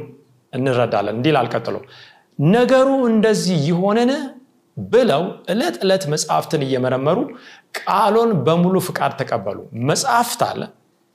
እንረዳለን። 0.52 1.14
እንዲል 1.18 1.36
አልቀጥሎ 1.40 1.76
ነገሩ 2.38 2.88
እንደዚህ 3.10 3.58
ይሆንን 3.68 4.10
ብለው 4.76 5.22
ዕለት 5.52 5.76
ዕለት 5.84 6.04
መጽሐፍትን 6.12 6.62
እየመረመሩ 6.66 7.18
ቃሎን 7.78 8.30
በሙሉ 8.46 8.76
ፍቃድ 8.86 9.12
ተቀበሉ። 9.20 9.58
መጽሐፍት 9.90 10.40
አለ። 10.48 10.60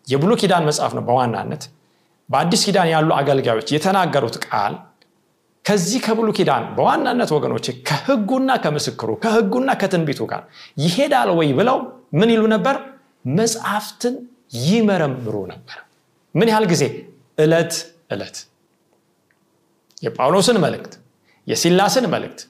የብሉ 0.08 0.32
ኪዳን 0.42 0.64
መጽሐፍ 0.70 0.92
ነው 0.98 1.04
በዋናነት 1.08 1.64
በአዲስ 2.30 2.62
ኪዳን 2.68 2.90
ያሉ 2.94 3.10
አገልጋዮች 3.20 3.70
የተናገሩት 3.76 4.36
ቃል 4.46 4.74
ከዚህ 5.66 6.00
ከብሉ 6.06 6.28
ኪዳን 6.38 6.64
በዋናነት 6.76 7.32
ወገኖች 7.36 7.66
ከህጉና 7.88 8.52
ከምስክሩ 8.64 9.10
ከህጉና 9.24 9.70
ከትንቢቱ 9.82 10.22
ጋር 10.32 10.42
ይሄዳል 10.84 11.30
ወይ 11.40 11.50
ብለው 11.60 11.78
ምን 12.14 12.30
ይሉ 12.34 12.44
ነበር? 12.54 12.76
መጽሐፍትን 13.36 14.16
ይመረምሩ 14.66 15.36
ነበር። 15.52 15.78
ምን 16.36 16.48
ያህል 16.52 16.66
ጊዜ? 16.72 16.84
ዕለት 17.38 17.74
ዕለት። 18.12 18.38
የጳውሎስን 19.98 20.58
መልእክት 20.66 20.94
የሲላስን 21.48 22.06
መልእክት። 22.14 22.42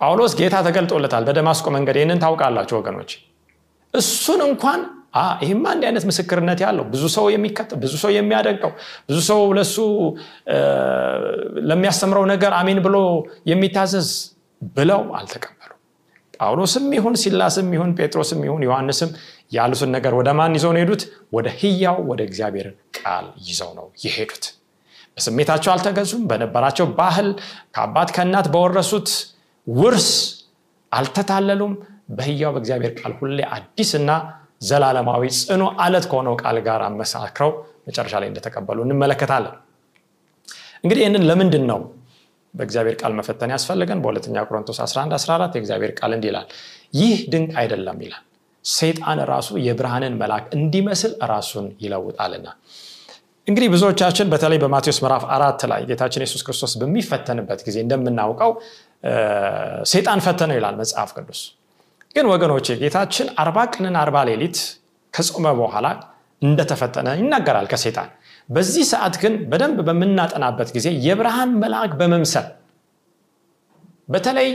ጳውሎስ 0.00 0.32
ጌታ 0.40 0.56
ተገልጦለታል 0.66 1.24
በደማስቆ 1.28 1.66
መንገድ። 1.76 1.96
ይህንን 2.00 2.20
ታውቃላችሁ 2.24 2.76
ወገኖች 2.80 3.10
እሱን 3.94 4.40
እንኳን 4.48 4.80
ይህማ 5.42 5.64
እንዲህ 5.74 5.86
አይነት 5.88 6.04
ምስክርነት 6.08 6.58
ያለው 6.64 6.84
ብዙ 6.92 7.04
ሰው 7.14 7.26
የሚከተል 7.34 7.78
ብዙ 7.82 7.94
ሰው 8.02 8.10
የሚያደንቀው 8.16 8.72
ብዙ 9.08 9.18
ሰው 9.28 9.40
ለሱ 9.58 9.76
ለሚያስተምረው 11.68 12.24
ነገር 12.32 12.52
አሜን 12.58 12.80
ብሎ 12.86 12.96
የሚታዘዝ 13.50 14.10
ብለው 14.76 15.02
አልተቀበሉ 15.18 15.72
ጳውሎስም 16.38 16.86
ይሁን 16.96 17.14
ሲላስም 17.22 17.68
ይሁን 17.76 17.90
ጴጥሮስም 17.98 18.40
ይሁን 18.46 18.62
ዮሐንስም 18.66 19.10
ያሉትን 19.52 19.90
ነገር 19.96 20.12
ወደ 20.18 20.28
ማን 20.38 20.54
ይዘው 20.58 20.72
ነው 20.74 20.80
ሄዱት 20.82 21.02
ወደ 21.36 21.48
ህያው 21.60 21.98
ወደ 22.10 22.20
እግዚአብሔር 22.28 22.68
ቃል 22.98 23.26
ይዘው 23.48 23.70
ነው 23.78 23.86
የሄዱት። 24.04 24.44
በስሜታቸው 25.16 25.70
አልተገዙም 25.74 26.24
በነበራቸው 26.30 26.86
ባህል 26.98 27.28
ከአባት 27.74 28.10
ከእናት 28.16 28.48
በወረሱት 28.54 29.08
ውርስ 29.66 30.10
አልተታለሉም። 30.92 31.72
በህያው 32.10 32.52
በእግዚአብሔር 32.54 32.92
ቃል 33.00 33.12
ሁሌ 33.18 33.38
አዲስና 33.54 34.10
ዘላለማዊ 34.60 35.24
ጽኑ 35.40 35.62
አለት 35.82 36.04
ከሆነው 36.10 36.34
ቃል 36.42 36.56
ጋር 36.66 36.82
አመሳክረው 36.86 37.50
መጨረሻ 37.88 38.14
ላይ 38.22 38.28
እንደተቀበሉ 38.30 38.78
እንመለከታለን። 38.86 39.54
እንግዲህ 40.84 41.02
ይህንን 41.04 41.24
ለምንድን 41.28 41.64
ነው 41.70 41.80
በእግዚአብሔር 42.54 42.96
ቃል 43.00 43.12
መፈተን 43.18 43.50
ያስፈልገን 43.54 44.00
በሁለተኛ 44.02 44.36
ቆሮንቶስ 44.48 44.78
11 44.84 45.14
14 45.18 45.56
የእግዚአብሔር 45.56 45.92
ቃል 45.98 46.12
እንዲህ 46.16 46.30
ይላል 46.30 46.46
ይህ 46.94 47.16
ድንቅ 47.32 47.52
አይደለም 47.62 47.98
ይላል። 48.04 48.24
ሰይጣን 48.64 49.18
ራሱ 49.30 49.48
የብርሃንን 49.66 50.14
መልአክ 50.20 50.46
እንዲመስል 50.56 51.12
ራሱን 51.32 51.66
ይለውጣልና። 51.80 52.48
እንግዲህ 53.46 53.68
ብዙዎቻችን 53.74 54.26
በተለይ 54.32 54.58
በማቴዎስ 54.58 54.98
ምዕራፍ 55.02 55.24
አራት 55.34 55.60
ላይ 55.70 55.80
ጌታችን 55.90 56.24
የሱስ 56.24 56.42
ክርስቶስ 56.46 56.72
በሚፈተንበት 56.80 57.60
ጊዜ 57.66 57.76
እንደምናውቀው 57.84 58.50
ሰይጣን 59.92 60.20
ፈተነው 60.26 60.56
ይላል 60.58 60.74
መጽሐፍ 60.80 61.10
ቅዱስ 61.16 61.40
ግን 62.16 62.26
ወገኖቼ 62.32 62.66
ጌታችን 62.82 63.26
አርባ 63.42 63.58
ቀንን 63.74 63.96
አርባ 64.02 64.18
ሌሊት 64.28 64.58
ከጾመ 65.14 65.46
በኋላ 65.58 65.86
እንደተፈተነ 66.42 67.08
ይናገራል 67.20 67.66
ከሴጣን 67.72 68.08
በዚህ 68.48 68.84
ሰዓት 68.90 69.14
ግን 69.22 69.34
በደንብ 69.50 69.78
በምናጠናበት 69.88 70.68
ጊዜ 70.76 70.88
የብርሃን 71.06 71.50
መልአክ 71.62 71.92
በመምሰል 72.00 72.46
በተለይ 74.08 74.48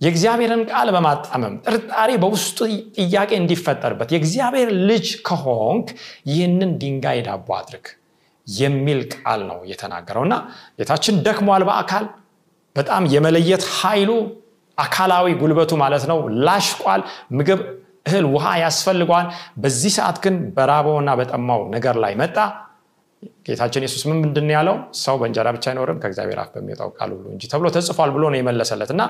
የእግዚአብሔርን 0.00 0.62
ቃል 0.70 0.88
በማጣመም 0.94 1.54
ጥርጣሬ 1.66 2.10
በውስጡ 2.22 2.58
ጥያቄ 2.98 3.30
እንዲፈጠርበት 3.40 4.08
የእግዚአብሔር 4.14 4.70
ልጅ 4.90 5.06
ከሆንክ 5.28 5.86
ይህንን 6.30 6.72
ድንጋይ 6.82 7.20
ዳቦ 7.28 7.48
አድርግ 7.58 7.86
የሚል 8.46 9.00
ቃል 9.14 9.40
ነው 9.48 9.58
የተናገረው። 9.70 10.24
እና 10.28 10.34
ጌታችን 10.78 11.16
ደክሟል 11.26 11.62
በአካል 11.68 12.04
በጣም 12.76 13.02
የመለየት 13.14 13.64
ኃይሉ 13.78 14.10
አካላዊ 14.78 15.26
ጉልበቱ 15.40 15.72
ማለት 15.82 16.04
ነው 16.10 16.18
ላሽቋል። 16.46 17.02
ምግብ 17.38 17.60
እህል 18.06 18.26
ውሃ 18.32 18.46
ያስፈልገዋል። 18.62 19.26
በዚህ 19.62 19.92
ሰዓት 19.96 20.16
ግን 20.24 20.34
በራበውና 20.56 21.10
በጠማው 21.18 21.62
ነገር 21.74 21.96
ላይ 22.04 22.14
መጣ። 22.20 22.36
ጌታችን 23.46 23.84
የሱስ 23.84 24.02
ምን 24.08 24.18
ምንድን 24.22 24.48
ያለው? 24.54 24.74
ሰው 25.00 25.14
በእንጀራ 25.20 25.46
ብቻ 25.56 25.64
አይኖርም 25.70 25.98
ከእግዚአብሔር 26.02 26.38
አፍ 26.42 26.50
በሚወጣው 26.54 26.90
ቃል 26.98 27.10
ሁሉ 27.14 27.26
እንጂ 27.34 27.42
ተብሎ 27.52 27.66
ተጽፏል 27.76 28.10
ብሎ 28.14 28.24
ነው 28.32 28.38
የመለሰለት። 28.40 28.90
እና 28.94 29.02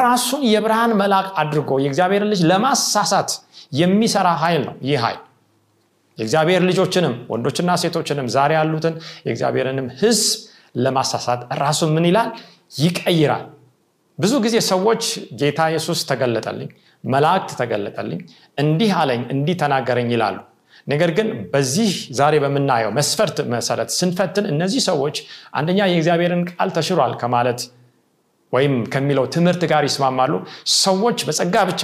ራሱን 0.00 0.42
የብርሃን 0.50 0.92
መልአክ 1.00 1.28
አድርጎ 1.42 1.70
የእግዚአብሔር 1.84 2.24
ልጅ 2.32 2.40
ለማሳሳት 2.50 3.30
የሚሰራ 3.80 4.28
ኃይል 4.42 4.62
ነው 4.68 4.76
ይህ 4.88 4.98
ኃይል። 5.04 5.20
የእግዚአብሔር 6.18 6.62
ልጆችንም 6.68 7.14
ወንዶችና 7.32 7.70
ሴቶችንም 7.82 8.26
ዛሬ 8.34 8.52
ያሉትን 8.58 8.94
የእግዚአብሔርንም 9.26 9.88
ህዝብ 10.00 10.28
ለማሳሳት 10.76 11.40
ራሱን 11.60 11.90
ምን 11.94 12.04
ይላል? 12.10 12.28
ይቀይራል 12.78 13.44
ብዙ 14.20 14.32
ጊዜ 14.44 14.56
ሰዎች 14.68 15.02
ጌታ 15.40 15.60
ኢየሱስ 15.70 16.00
ተገለጠልኝ 16.10 16.70
መላእክት 17.04 17.50
ተገለጠልኝ 17.60 18.20
እንዲህ 18.58 18.90
አለኝ 19.00 19.22
እንዲህ 19.34 19.56
ተናገረኝ 19.62 20.08
ይላሉ። 20.14 20.38
ነገር 20.86 21.10
ግን 21.18 21.28
በዚህ 21.52 21.90
ዛሬ 22.18 22.34
በምናየው 22.44 22.90
መስፈርት 22.98 23.38
መሰረት 23.52 23.90
ስንፈትን 23.98 24.46
እነዚህ 24.52 24.82
ሰዎች 24.90 25.16
አንደኛ 25.58 25.80
የእግዚአብሔርን 25.88 26.42
ቃል 26.50 26.70
ተሽሯል 26.76 27.14
ከማለት 27.22 27.60
ወይም 28.52 28.74
ከሚለው 28.92 29.26
ትምህርት 29.34 29.64
ጋር 29.72 29.82
ይስማማሉ። 29.88 30.32
ሰዎች 30.80 31.18
በጸጋ 31.28 31.56
ብቻ 31.70 31.82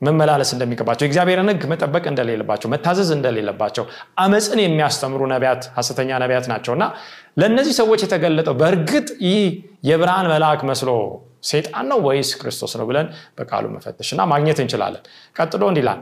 መመላለስ 0.00 0.50
እንደሚገባቸው 0.54 1.04
የእግዚአብሔርን 1.04 1.50
ህግ 1.52 1.62
መጠበቅ 1.70 2.04
እንደሌለባቸው 2.10 2.68
መታዘዝ 2.74 3.08
እንደሌለባቸው 3.16 3.84
አመፅን 4.24 4.60
የሚያስተምሩ 4.62 5.22
ነቢያት 5.32 5.62
ሀሰተኛ 5.78 6.10
ነቢያት 6.22 6.46
ናቸው 6.52 6.72
እና 6.76 6.84
ለእነዚህ 7.40 7.74
ሰዎች 7.80 8.02
የተገለጠው 8.04 8.54
በእርግጥ 8.60 9.08
ይህ 9.26 9.42
የብርሃን 9.88 10.28
መልአክ 10.32 10.62
መስሎ 10.70 10.90
ሴጣን 11.42 11.86
ነው 11.90 11.98
ወይስ 12.06 12.30
ክርስቶስ 12.40 12.72
ነው 12.78 12.86
ብለን 12.88 13.06
በቃሉ 13.38 13.64
መፈተሽ 13.74 14.08
እና 14.14 14.22
ማግኘት 14.32 14.58
እንችላለን። 14.64 15.02
ቀጥሎ 15.36 15.62
እንዲላል 15.72 16.00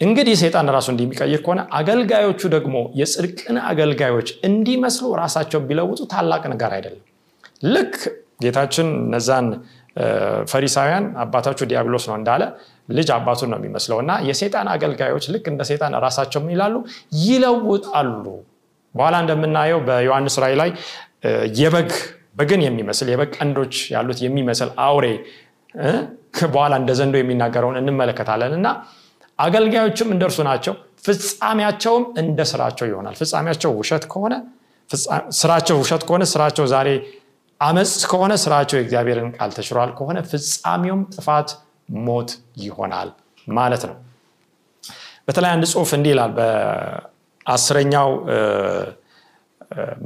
እንግዲህ 0.00 0.34
ሰይጣን 0.42 0.68
ራሱ 0.74 0.88
እንዲሚቀይር 0.92 1.40
ከሆነ 1.44 1.60
አገልጋዮቹ 1.78 2.40
ደግሞ 2.54 2.76
የጽድቅን 3.00 3.56
አገልጋዮች 3.70 4.28
እንዲመስሉ 4.48 5.06
ራሳቸው 5.22 5.60
ቢለውጡ 5.68 6.00
ታላቅ 6.12 6.42
ነገር 6.52 6.72
አይደለም። 6.76 7.04
ልክ 7.68 7.94
ጌታችን 8.42 8.88
እነዛን 9.00 9.46
ፈሪሳውያን 10.52 11.04
አባታችሁ 11.22 11.64
ዲያብሎስ 11.70 12.04
ነው 12.10 12.16
እንዳለ 12.18 12.42
ልጅ 12.90 13.08
አባቱን 13.16 13.50
ነው 13.52 13.58
የሚመስለው 13.60 13.98
እና 14.02 14.12
የሴጣን 14.28 14.68
አገልጋዮች 14.74 15.24
ልክ 15.34 15.46
እንደ 15.52 15.62
ሴጣን 15.70 15.94
ራሳቸው 16.04 16.42
ይላሉ? 16.54 16.74
ይለውጣሉ። 17.24 18.24
በኋላ 18.94 19.16
እንደምናየው 19.24 19.80
በዮሐንስ 19.88 20.36
ራይ 20.44 20.54
ላይ 20.60 20.70
የበግ 21.60 21.90
በግን 22.38 22.60
የሚመስል 22.64 23.08
የበግ 23.12 23.30
ቀንዶች 23.36 23.74
ያሉት 23.94 24.18
የሚመስል 24.24 24.70
አውሬ 24.84 25.06
በኋላ 26.48 26.72
እንደ 26.80 26.90
ዘንዶ 26.98 27.14
የሚናገረውን 27.20 27.76
እንመለከታለን። 27.80 28.52
እና 28.58 28.68
አገልጋዮችም 29.38 30.08
እንደርሱ 30.14 30.38
ናቸው። 30.48 30.74
ፍጻሜያቸውም 31.06 32.04
እንደ 32.22 32.40
ስራቸው 32.50 32.86
ይሆናል። 32.90 33.14
ፍጻሜያቸው 33.20 33.70
ውሸት 33.80 34.04
ከሆነ 34.12 34.34
ስራቸው 35.38 35.76
ውሸት 35.82 36.02
ከሆነ 36.08 36.24
ስራቸው 36.32 36.64
ዛሬ 36.72 36.88
አመፅ 37.60 37.92
ከሆነ 38.10 38.32
ስራቸው 38.42 38.76
የእግዚአብሔርን 38.78 39.30
ቃል 39.36 39.50
ተሽሯል 39.56 39.90
ከሆነ 39.98 40.18
ፍጻሜውም 40.30 41.02
ጥፋት 41.14 41.48
ሞት 42.04 42.30
ይሆናል 42.62 43.08
ማለት 43.46 43.82
ነው። 43.88 43.96
በተለይ 45.28 45.50
አንድ 45.54 45.64
ጽሁፍ 45.72 45.90
እንዲህ 45.96 46.12
ይላል 46.14 46.32
በአስረኛው 46.38 48.08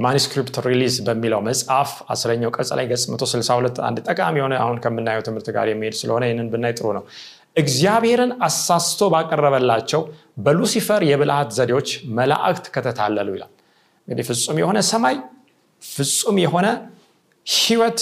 manuscript 0.04 0.56
release 0.66 0.94
በሚለው 1.06 1.40
መጽሐፍ 1.48 1.90
አስረኛው 2.12 2.50
ቀጽ 2.56 2.70
ላይ 2.78 2.86
ገጽ 2.90 3.04
162 3.12 3.80
አንድ 3.88 3.98
ጠቃሚ 4.08 4.36
የሆነ 4.40 4.54
አሁን 4.62 4.78
ከምናየው 4.84 5.22
ትምህርት 5.26 5.48
ጋር 5.56 5.66
የሚሄድ 5.72 5.96
ስለሆነ 6.00 6.22
ይህንን 6.28 6.48
ብናይ 6.52 6.74
ጥሩ 6.78 6.88
ነው። 6.98 7.04
እግዚአብሔርን 7.56 8.32
አሳስቶ 8.46 9.08
ባቀረበላቸው 9.14 10.02
በሉሲፈር 10.38 11.02
የብልሃት 11.08 11.50
ዘዴዎች 11.58 11.88
መላእክት 12.18 12.66
ከተታለሉ 12.74 13.28
ይላል። 13.36 13.52
እንግዲህ 14.08 14.26
ፍጹም 14.30 14.58
የሆነ 14.62 14.78
ሰማይ 14.90 15.16
ፍጹም 15.82 16.36
የሆነ 16.44 16.66
ህይወት 17.46 18.00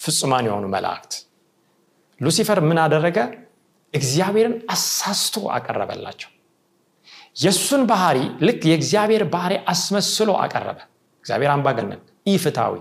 ፍጹማን 0.00 0.46
የሆኑ 0.48 0.64
መላእክት። 0.74 1.12
ሉሲፈር 2.20 2.58
ምን 2.66 2.78
አደረገ? 2.82 3.18
እግዚአብሔርን 3.94 4.54
አሳስቶ 4.74 5.36
አቀረበላቸው 5.56 6.30
የእሱን 7.36 7.82
ባህሪ 7.88 8.18
ልክ 8.46 8.60
የእግዚአብሔር 8.68 9.22
ባህሪ 9.32 9.54
አስመስሎ 9.70 10.30
አቀረበ። 10.42 10.78
እግዚአብሔር 11.24 11.50
አምባገነን 11.54 12.00
ኢፍታዊ 12.32 12.74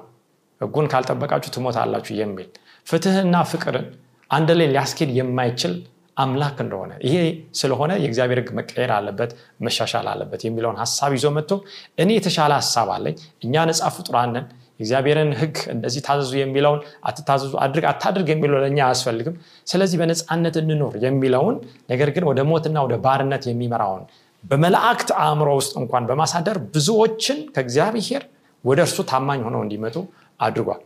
ህጉን 0.62 0.88
ካልጠበቃችሁ 0.92 1.52
ትሞታላችሁ 1.56 2.14
የሚል 2.20 2.48
ፍትህና 2.88 3.36
ፍቅርን 3.52 3.88
አንድ 4.32 4.50
ላይ 4.60 4.68
ሊያስኬድ 4.72 5.10
የማይችል 5.18 5.74
አምላክ 6.18 6.58
እንደሆነ 6.64 6.92
ይሄ 7.06 7.16
ስለሆነ 7.60 7.92
የእግዚአብሔር 8.02 8.40
ህግ 8.42 8.50
መቀየር 8.58 8.92
አለበት 8.98 9.32
መሻሻል 9.66 10.08
አለበት 10.12 10.42
የሚለውን 10.48 10.78
ሀሳብ 10.82 11.12
ይዞ 11.18 11.28
መጥቶ 11.38 11.52
እኔ 11.98 12.10
የተሻለ 12.18 12.52
ሀሳብ 12.60 12.90
አለኝ 12.96 13.16
እኛ 13.46 13.64
ነፃ 13.70 13.90
ፍጡራንን 13.96 14.46
የእግዚአብሔርን 14.76 15.32
ህግ 15.40 15.58
እንደዚህ 15.74 16.02
ታዘዙ 16.06 16.32
የሚለውን 16.40 16.80
አትታዘዙ 17.08 17.54
አድርግ 17.64 17.86
አታድርግ 17.90 18.30
የሚለው 18.32 18.58
ለእኛ 18.64 18.80
አያስፈልግም። 18.86 19.36
ስለዚህ 19.68 19.98
በነፃነት 20.02 20.56
እንኖር 20.62 20.96
የሚለውን 21.04 21.58
ነገር 21.92 22.12
ግን 22.16 22.26
ወደ 22.30 22.42
ሞትና 22.50 22.78
ወደ 22.86 22.96
ባርነት 23.06 23.46
የሚመራውን 23.50 24.04
በመላእክት 24.44 25.10
አእምሮ 25.22 25.50
ውስጥ 25.60 25.74
እንኳን 25.82 26.04
በማሳደር 26.10 26.58
ብዙዎችን 26.74 27.38
ከእግዚአብሔር 27.56 28.24
ወደ 28.64 28.80
እርሱ 28.86 28.98
ታማኝ 29.10 29.40
ሆነው 29.48 29.62
እንዲመጡ 29.66 29.96
አድርጓል። 30.40 30.82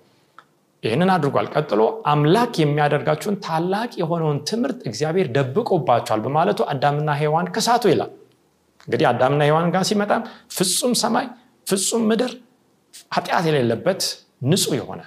ይህንን 0.84 1.10
አድርጓል። 1.14 1.48
ቀጥሎ 1.54 1.82
አምላክ 2.12 2.54
የሚያደርጋችሁን 2.62 3.36
ታላቅ 3.46 3.92
የሆነውን 4.02 4.40
ትምህርት 4.50 4.80
እግዚአብሔር 4.90 5.28
ደብቆባቸዋል 5.36 6.22
በማለቱ 6.26 6.60
አዳምና 6.74 7.10
ሔዋን 7.22 7.48
ከሳቱ 7.56 7.84
ይላል። 7.94 8.12
እንግዲህ 8.88 9.06
አዳምና 9.12 9.42
ሔዋን 9.50 9.70
ጋር 9.74 9.84
ሲመጣም 9.90 10.22
ፍጹም 10.58 10.94
ሰማይ 11.02 11.26
ፍጹም 11.68 12.04
ምድር 12.10 12.32
ኃጢአት 13.14 13.46
የሌለበት 13.50 14.02
ንጹህ 14.50 14.76
የሆነ 14.80 15.02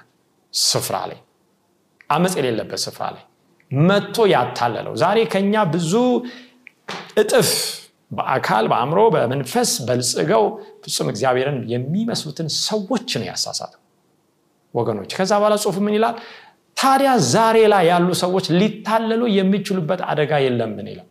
ስፍራ 0.54 0.96
ላይ 1.10 1.18
አመፅ 2.10 2.34
የሌለበት 2.38 2.80
ስፍራ 2.84 3.04
ላይ 3.14 3.24
መጥቶ 3.70 4.16
ያታለለው። 4.32 4.94
ዛሬ 5.02 5.18
ከኛ 5.32 5.54
ብዙ 5.74 5.92
እጥፍ 7.16 7.50
በአካል 8.10 8.64
በአእምሮ 8.70 9.00
በመንፈስ 9.14 9.70
በልጽገው 9.86 10.44
ፍጹም 10.84 11.08
እግዚአብሔርን 11.12 11.58
የሚመስሉትን 11.72 12.48
ሰዎች 12.62 13.10
ነው 13.18 13.26
ያሳሳተው 13.30 13.80
ወገኖች። 14.74 15.10
ከዛ 15.18 15.32
በኋላ 15.40 15.54
ጽሁፍ 15.62 15.76
ምን 15.84 15.94
ይላል? 15.98 16.16
ታዲያ 16.76 17.10
ዛሬ 17.32 17.56
ላይ 17.72 17.84
ያሉ 17.90 18.08
ሰዎች 18.22 18.46
ሊታለሉ 18.60 19.22
የሚችሉበት 19.38 20.00
አደጋ 20.10 20.32
የለምን 20.44 20.86
ይላል? 20.92 21.08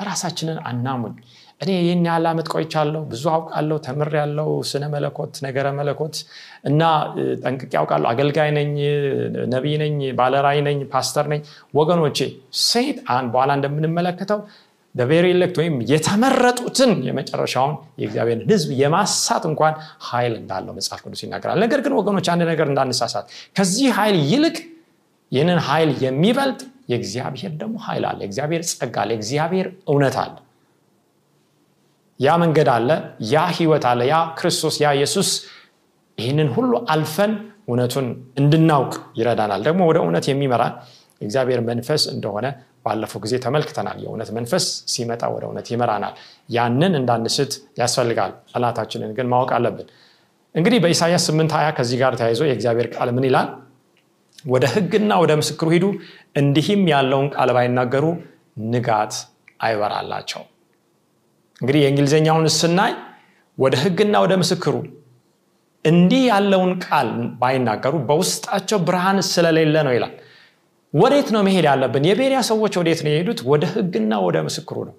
ራሳችንን 0.00 0.58
አናሙኝ 0.68 1.14
እኔ 1.60 1.70
ይህን 1.78 2.00
ያህል 2.08 2.24
ዓመት 2.30 2.46
ቆይቻለሁ 2.52 3.00
ብዙ 3.10 3.24
አውቃለሁ 3.32 3.76
ተምር 3.84 4.10
ያለው 4.18 4.48
ስነ 4.70 4.84
መለኮት 4.94 5.34
ነገረ 5.44 5.66
መለኮት 5.78 6.14
እና 6.64 6.80
ጠንቅቅ 7.44 7.70
ያውቃለሁ 7.76 8.08
አገልጋይ 8.10 8.50
ነኝ 8.56 8.72
ነቢይ 9.52 9.76
ነኝ 9.82 9.94
ባለራይ 10.18 10.58
ነኝ 10.68 10.78
ፓስተር 10.94 11.26
ነኝ። 11.32 11.42
ወገኖቼ 11.74 12.18
ሰይጣን 12.66 13.26
በኋላ 13.34 13.52
እንደምንመለከተው 13.58 14.40
በቬሪ 14.94 15.26
ኤሌክት 15.34 15.56
ወይም 15.60 15.74
የተመረጡትን 15.90 16.90
የመጨረሻውን 17.06 17.72
የእግዚአብሔርን 18.00 18.42
ህዝብ 18.50 18.70
የማሳት 18.80 19.44
እንኳን 19.50 19.74
ኃይል 20.08 20.34
እንዳለው 20.40 20.72
መጽሐፍ 20.78 21.00
ቅዱስ 21.04 21.20
ይናገራል። 21.24 21.58
ነገር 21.64 21.80
ግን 21.84 21.94
ወገኖች 21.98 22.26
አንድ 22.32 22.42
ነገር 22.50 22.66
እንዳንሳሳት 22.72 23.26
ከዚህ 23.56 23.88
ኃይል 23.98 24.18
ይልቅ 24.32 24.56
ይህንን 25.32 25.60
ኃይል 25.68 25.90
የሚበልጥ 26.04 26.60
የእግዚአብሔር 26.90 27.52
ደግሞ 27.60 27.76
ኃይል 27.86 28.04
አለ። 28.08 28.18
የእግዚአብሔር 28.24 28.62
ጸጋ 28.70 28.96
አለ። 29.02 29.10
የእግዚአብሔር 29.14 29.68
እውነት 29.88 30.16
አለ። 30.22 30.34
ያ 32.20 32.34
መንገድ 32.42 32.68
አለ። 32.74 32.88
ያ 33.30 33.44
ህይወት 33.56 33.84
አለ። 33.90 34.00
ያ 34.10 34.18
ክርስቶስ 34.38 34.76
ያ 34.82 34.90
ኢየሱስ 34.98 35.28
ይህንን 36.18 36.48
ሁሉ 36.56 36.72
አልፈን 36.92 37.32
እውነቱን 37.68 38.06
እንድናውቅ 38.40 38.92
ይረዳናል። 39.18 39.62
ደግሞ 39.66 39.80
ወደ 39.90 39.98
እውነት 40.04 40.26
የሚመራን 40.30 40.74
የእግዚአብሔር 41.20 41.60
መንፈስ 41.68 42.02
እንደሆነ 42.12 42.46
ባለፈው 42.84 43.20
ጊዜ 43.24 43.34
ተመልክተናል። 43.44 43.98
የእውነት 44.02 44.30
መንፈስ 44.36 44.64
ሲመጣ 44.92 45.22
ወደ 45.34 45.44
እውነት 45.48 45.66
ይመራናል። 45.72 46.14
ያንን 46.50 46.94
እንዳንስት 47.00 47.52
ያስፈልጋል። 47.78 48.32
ጠላታችንን 48.52 49.12
ግን 49.18 49.28
ማወቅ 49.32 49.50
አለብን። 49.58 49.88
እንግዲህ 50.54 50.78
በኢሳያስ 50.84 51.26
8 51.30 51.52
20 51.56 51.76
ከዚህ 51.76 51.98
ጋር 52.02 52.14
ተያይዞ 52.20 52.42
የእግዚአብሔር 52.48 52.88
ቃል 52.94 53.10
ምን 53.16 53.26
ይላል? 53.28 53.48
ወደ 54.44 54.64
ህግና 54.74 55.12
ወደ 55.22 55.32
ምስክሩ 55.40 55.68
ሂዱ 55.74 55.86
እንዲህም 56.36 56.82
ያለውን 56.92 57.28
ቃል 57.34 57.50
ባይናገሩ 57.56 58.04
ንጋት 58.72 59.14
አይበራላቸው 59.60 60.42
እንግዲህ 61.60 61.80
የእንግሊዝኛውን 61.82 62.46
ስናይ 62.56 62.92
ወደ 63.58 63.74
ህግና 63.82 64.14
ወደ 64.24 64.34
ምስክሩ 64.40 64.74
እንዲህ 65.84 66.22
ያለውን 66.30 66.72
ቃል 66.84 67.08
ባይናገሩ 67.40 67.94
በውስጣቸው 68.08 68.78
ብርሃን 68.86 69.18
ስለሌለ 69.28 69.76
ነው 69.86 69.92
ይላል 69.96 70.12
ወዴት 70.94 71.28
ነው 71.34 71.42
መሄድ 71.46 71.66
ያለብን? 71.68 72.04
የቤሪያ 72.08 72.38
ሰዎች 72.48 72.72
ወዴት 72.80 73.00
ነው 73.04 73.10
የሄዱት? 73.12 73.40
ወደ 73.50 73.64
ህግና 73.72 74.12
ወደ 74.24 74.36
ምስክሩ 74.46 74.76
ነው። 74.88 74.94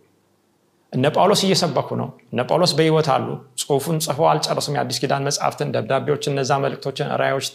እነ 0.94 1.06
ጳውሎስ 1.16 1.42
እየሰበኩ 1.46 1.90
ነው። 2.02 2.08
እነ 2.32 2.40
ጳውሎስ 2.50 2.72
በህይወት 2.78 3.08
አሉ። 3.14 3.28
ጽሁፉን 3.62 3.98
ጽፈው 4.06 4.26
አልጨረሱም። 4.32 4.76
የአዲስ 4.78 4.98
ኪዳን 5.02 5.24
መጽሐፍትን 5.28 5.70
ደብዳቤዎች 5.76 6.24
እነዛ 6.32 6.52
መልእክቶችን 6.64 7.08
ራዮች 7.22 7.46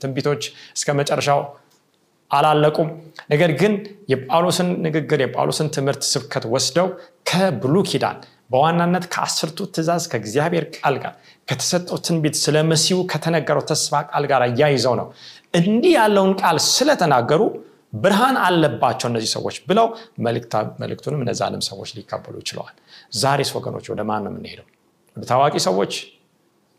ትንቢቶች 0.00 0.42
እስከ 0.76 0.88
መጨረሻው 1.00 1.40
አላለቁም። 2.30 2.88
ነገር 3.32 3.50
ግን 3.60 3.72
የጳውሎስን 4.12 4.68
ንግግር 4.86 5.20
የጳውሎስን 5.24 5.68
ትምህርት 5.76 6.02
ስብከት 6.12 6.44
ወስደው 6.54 6.88
ከብሉ 7.30 7.74
ኪዳን 7.90 8.16
በዋናነት 8.52 9.04
ከአስርቱ 9.12 9.58
ትእዛዝ 9.74 10.04
ከእግዚአብሔር 10.12 10.64
ቃል 10.76 10.96
ጋር 11.02 11.12
ከተሰጠው 11.48 11.98
ትንቢት 12.06 12.36
ስለ 12.42 12.56
መሲሁ 12.70 12.98
ከተነገረው 13.12 13.64
ተስፋ 13.70 14.02
ቃል 14.10 14.24
ጋር 14.32 14.42
እያይዘው 14.48 14.94
ነው። 15.00 15.06
እንዲህ 15.60 15.92
ያለውን 15.98 16.32
ቃል 16.42 16.58
ስለተናገሩ 16.68 17.42
ብርሃን 17.92 18.36
አለባቸው 18.44 19.06
እነዚህ 19.10 19.30
ሰዎች 19.36 19.56
ብለው 19.68 19.86
መልእክቱንም 20.80 21.20
እነዛንም 21.24 21.62
ሰዎች 21.68 21.90
ሊቀበሉ 21.96 22.34
ይችላሉ 22.42 22.74
ዛሬስ 23.16 23.50
ወገኖች 23.56 23.86
ወደ 23.92 24.00
ማን 24.10 24.22
ነው 24.26 24.32
የምንሄደው? 24.32 24.66
ወደ 25.16 25.24
ታዋቂ 25.30 25.54
ሰዎች? 25.68 25.92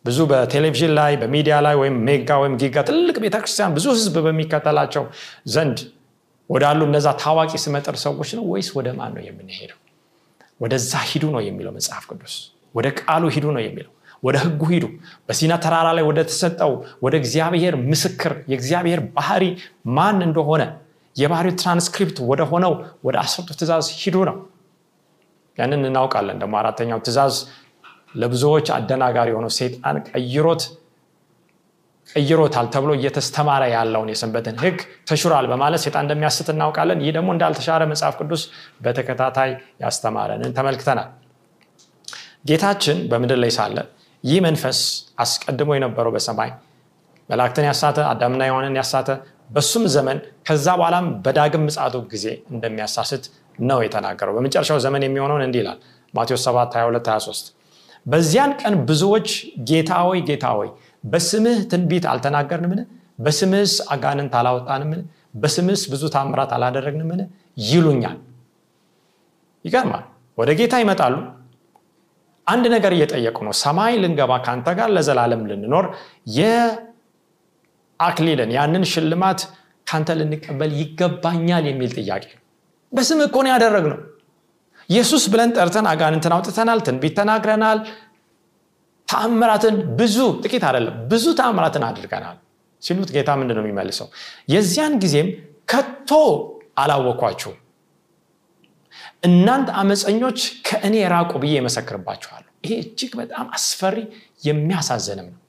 ብዙ 0.05 0.19
በቴሌቪዥን 0.29 0.91
ላይ 0.99 1.13
በሚዲያ 1.21 1.55
ላይ 1.65 1.75
ወይም 1.81 1.95
mega 2.07 2.29
ወይም 2.41 2.55
giga 2.61 2.77
ትልቅ 2.89 3.15
ቤተክርስቲያን 3.25 3.73
ብዙ 3.77 3.85
ህዝብ 3.95 4.15
በሚከተላቸው 4.25 5.03
ዘንድ 5.53 5.77
ወዳሉ 6.49 6.79
እነዛ 6.89 7.07
ታዋቂ 7.21 7.51
ስመጥር 7.65 7.95
ሰዎች 8.05 8.29
ነው 8.37 8.43
ወይስ 8.51 8.69
ወደ 8.77 8.87
ማን 8.97 9.11
ነው 9.17 9.23
የምንሄደው? 9.27 9.79
ወደዛ 10.61 10.91
ሂዱ 11.09 11.23
ነው 11.35 11.41
የሚለው 11.47 11.71
መጽሐፍ 11.77 12.03
ቅዱስ። 12.11 12.33
ወደ 12.75 12.87
ቃሉ 12.99 13.23
ሂዱ 13.35 13.45
ነው 13.55 13.61
የሚለው። 13.63 13.91
ወደ 14.23 14.35
ህጉ 14.43 14.63
ሂዱ። 14.71 14.85
በሲና 15.27 15.53
ተራራ 15.63 15.87
ላይ 15.97 16.03
ወደ 16.09 16.19
ተሰጠው 16.29 16.71
ወደ 17.03 17.13
እግዚአብሔር 17.21 17.73
ምስክር 17.89 18.33
የእግዚአብሔር 18.51 18.99
ባህሪ 19.15 19.43
ማን 19.89 20.19
እንደሆነ 20.27 20.63
የባህሪው 21.15 21.53
ትራንስክሪፕት 21.61 22.17
ወደ 22.29 22.41
ሆነው 22.51 22.73
ወደ 23.05 23.15
አስርቱ 23.23 23.49
ትእዛዝ 23.59 23.87
ሂዱ 23.99 24.17
ነው። 24.29 24.37
ያንን 25.57 25.83
እናውቃለን። 25.89 26.37
ደግሞ 26.41 26.53
አራተኛው 26.61 26.99
ትእዛዝ 27.05 27.35
ለብዙዎች 28.15 28.67
አደናጋሪ 28.75 29.29
የሆነው 29.33 29.51
ሴጣን 29.57 29.97
ቀይሮት 30.09 30.63
ቀይሮታል 32.09 32.67
ተብሎ 32.73 32.91
እየተስተማረ 32.97 33.63
ያለውን 33.73 34.09
የሰንበትን 34.11 34.55
ህግ 34.63 34.77
ተሽሯል 35.09 35.45
በማለት 35.51 35.81
ሴጣን 35.85 36.03
እንደሚያስት 36.05 36.47
እናውቃለን። 36.53 36.99
ይህ 37.05 37.13
ደግሞ 37.17 37.29
እንዳልተሻረ 37.35 37.83
መጽሐፍ 37.91 38.15
ቅዱስ 38.21 38.41
በተከታታይ 38.83 39.51
ያስተማረንን 39.83 40.53
ተመልክተናል። 40.57 41.09
ጌታችን 42.49 42.97
በምድር 43.11 43.39
ላይ 43.43 43.51
ሳለ 43.57 43.77
ይህ 44.23 44.39
መንፈስ 44.45 44.79
አስቀድሞ 45.23 45.69
የነበረው 45.77 46.11
በሰማይ 46.15 46.51
መላእክትን 47.29 47.65
ያሳተ 47.69 47.99
አዳምና 48.09 48.41
የሆነን 48.47 48.75
ያሳተ 48.79 49.09
በሱም 49.49 49.83
ዘመን 49.95 50.17
ከዛ 50.47 50.67
በኋላም 50.79 51.07
በዳግም 51.25 51.63
ምጽአቱ 51.67 51.95
ጊዜ 52.11 52.25
እንደሚያሳስት 52.53 53.23
ነው 53.63 53.79
የተናገረው። 53.85 54.33
በመጨረሻው 54.37 54.79
ዘመን 54.85 55.03
የሚሆነውን 55.05 55.43
እንዲህ 55.47 55.61
ይላል 55.63 55.79
ማቴዎስ 56.13 56.43
7 56.47 56.77
22 56.77 57.09
23 57.09 57.51
በዚያን 58.05 58.51
ቀን 58.61 58.73
ብዙዎች 58.87 59.29
ጌታ 59.69 59.91
ሆይ 60.07 60.19
ጌታ 60.29 60.45
ሆይ 60.57 60.69
በስምህ 61.03 61.59
ትንቢት 61.71 62.05
አልተናገርንምን? 62.11 62.79
በስምህስ 63.19 63.73
አጋንንት 63.93 64.33
አላወጣንምን? 64.39 65.01
በስምህስ 65.35 65.81
ብዙ 65.91 66.03
ታምራት 66.15 66.51
አላደረግንምን? 66.57 67.21
ይሉኛል። 67.65 68.17
ይገርማል። 69.65 70.03
ወደ 70.37 70.49
ጌታ 70.59 70.73
ይመጣሉ። 70.83 71.15
አንድ 72.47 72.65
ነገር 72.75 72.91
እየጠየቁ 72.95 73.37
ነው። 73.47 73.53
ሰማይ 73.61 73.93
ልንገባ 74.03 74.31
ከአንተ 74.45 74.69
ጋር 74.79 74.89
ለዘላለም 74.95 75.41
ልንኖር 75.49 75.85
የአክሊልን 78.03 78.49
ያንን 78.55 78.83
ሽልማት 78.91 79.41
ካንተ 79.87 80.09
ልንቀበል 80.19 80.71
ይገባኛል 80.79 81.63
የሚል 81.69 81.91
ጥያቄ 81.97 82.25
በስም 82.91 83.19
እኮ 83.25 83.35
ነው 83.45 83.51
ያደረግ 83.53 83.85
ነው 83.91 83.99
ኢየሱስ 84.89 85.23
ብለን 85.31 85.51
ጠርተን 85.57 85.85
አጋንንትን 85.91 86.33
አውጥተናል 86.35 86.79
ትንቢት 86.87 87.13
ተናግረናል። 87.19 87.79
ተአምራትን 89.07 89.75
ብዙ 89.99 90.15
ጥቂት 90.43 90.63
አይደለም 90.67 90.95
ብዙ 91.11 91.25
ተአምራትን 91.39 91.83
አድርገናል 91.87 92.37
ሲሉት 92.81 93.09
ጌታ 93.15 93.29
ምንድን 93.39 93.57
ነው 93.57 93.63
የሚመልሰው? 93.63 94.07
የዚያን 94.53 94.93
ጊዜም 95.03 95.27
ከቶ 95.71 96.11
አላወኳችሁ 96.81 97.51
እናንተ 99.27 99.69
አመፀኞች 99.81 100.39
ከእኔ 100.67 100.95
ራቁ 101.13 101.31
ብዬ 101.43 101.53
የመሰክርባችኋለሁ 101.57 102.49
ይሄ 102.65 102.73
እጅግ 102.83 103.11
በጣም 103.21 103.45
አስፈሪ 103.57 103.97
የሚያሳዝንም 104.47 105.27
ነው። 105.31 105.39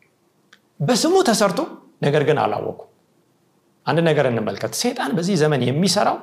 በስሙ 0.81 1.15
ተሰርቶ 1.29 1.61
ነገር 2.05 2.23
ግን 2.29 2.39
አላወቁ 2.43 2.81
አንድ 3.87 3.99
ነገር 4.09 4.27
እንመልከት። 4.31 4.73
ሴጣን 4.81 5.11
በዚህ 5.17 5.37
ዘመን 5.43 5.63
የሚሰራው 5.69 6.19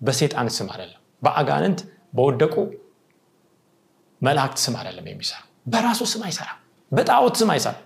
በሴጣን 0.00 0.48
ስም 0.56 0.68
አይደለም። 0.74 1.00
በአጋንንት 1.22 1.80
በወደቁ 2.16 2.54
መላእክት 4.20 4.58
ስም 4.64 4.74
አይደለም 4.80 5.06
የሚሰራው። 5.10 5.48
በራሱ 5.66 6.02
ስም 6.12 6.22
አይሰራም። 6.26 6.58
በጣዖት 6.92 7.34
ስም 7.40 7.50
አይሰራም። 7.54 7.82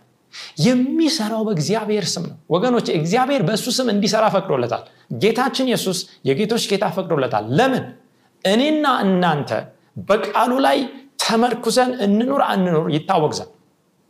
የሚሰራው 0.64 1.43
በእግዚአብሔር 1.49 2.07
ስም 2.12 2.25
ነው። 2.31 2.37
ወገኖች 2.55 2.87
እግዚአብሔር 2.99 3.43
በእሱ 3.49 3.67
ስም 3.77 3.88
እንዲሰራ 3.93 4.25
ፈቅዶለታል። 4.35 4.83
ጌታችን 5.23 5.69
ኢየሱስ 5.71 5.99
የጌቶች 6.29 6.64
ጌታ 6.71 6.85
ፈቅዶለታል። 6.97 7.45
ለምን? 7.59 7.85
እኔና 8.45 8.87
እናንተ 9.05 9.51
በቃሉ 10.09 10.53
ላይ 10.67 10.79
ተመርኩዘን 11.23 11.91
እንኑር 12.07 12.43
አንኑር 12.49 12.87
ይታወቅ 12.95 13.33
ዘንድ። 13.38 13.53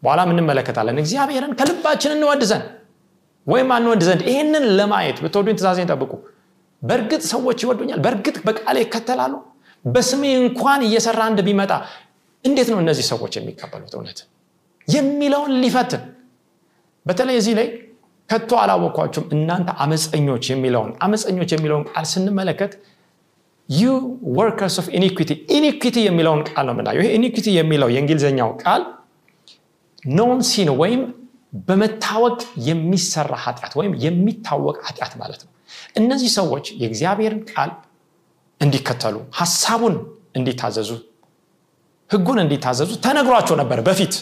በኋላ 0.02 0.20
እንመለከታለን። 0.28 0.98
እግዚአብሔርን 1.02 1.52
ከልባችን 1.60 2.12
እንወድ 2.16 2.42
ዘንድ 2.50 2.66
ወይም 3.48 3.70
አንወድ 3.76 4.00
ዘንድ 4.06 4.22
ይህንን 4.28 4.64
ለማየት 4.78 5.18
ብትወዱኝ 5.24 5.56
ትእዛዜን 5.58 5.88
ጠብቁ። 5.92 6.12
በእርግጥ 6.82 7.22
ሰዎች 7.32 7.58
ይወዱኛል። 7.64 8.00
በእርግጥ 8.04 8.36
በቃሌ 8.46 8.76
ይከተላሉ። 8.84 9.34
በስሜ 9.84 10.22
እንኳን 10.42 10.80
እየሰራ 10.88 11.20
አንድ 11.28 11.40
ቢመጣ 11.46 11.72
እንዴት 12.44 12.68
ነው 12.72 12.78
እነዚህ 12.82 13.04
ሰዎች 13.12 13.32
የሚቀበሉት? 13.38 13.92
እውነት 13.96 14.18
የሚለውን 14.88 15.52
ሊፈትን። 15.62 16.02
በተለይ 17.06 17.36
እዚህ 17.40 17.54
ላይ 17.58 17.66
ከቶ 18.28 18.50
አላወኳችሁም 18.62 19.26
እናንተ 19.34 19.68
አመፀኞች 19.82 20.44
የሚለውን 20.52 20.90
አመፀኞች 21.04 21.50
የሚለውን 21.54 21.84
ቃል 21.90 22.06
ስንመለከት 22.12 22.72
ye 23.68 23.84
workers 24.36 24.76
of 24.82 24.86
iniquity 24.98 25.30
iniquity 25.56 25.96
የሚለውን 26.06 26.40
ቃል 26.48 26.64
ነው 26.68 26.74
ምናየው 26.78 27.02
ይሄ 27.02 27.10
iniquity 27.18 27.46
የሚለው 27.56 27.88
የእንግሊዝኛው 27.94 28.50
ቃል 28.62 28.82
known 30.12 30.38
sin 30.50 30.68
ወይም 30.80 31.00
በመታወቅ 31.52 32.38
የሚሰራ 32.68 33.34
ኃጢአት 33.44 33.72
ወይም 33.78 33.92
የሚታወቅ 34.04 34.76
ኃጢአት 34.86 35.12
ማለት 35.20 35.40
ነው። 35.46 35.52
እነዚህ 35.96 36.30
ሰዎች 36.38 36.66
የእግዚአብሔርን 36.80 37.42
ቃል 37.52 37.70
እንዲከተሉ 38.60 39.16
ሀሳቡን 39.38 39.94
እንዲታዘዙ 40.38 40.90
ህጉን 42.10 42.38
እንዲታዘዙ 42.42 42.90
ተነግሯቸው 43.04 43.56
ነበር 43.60 43.78
በፊት። 43.86 44.14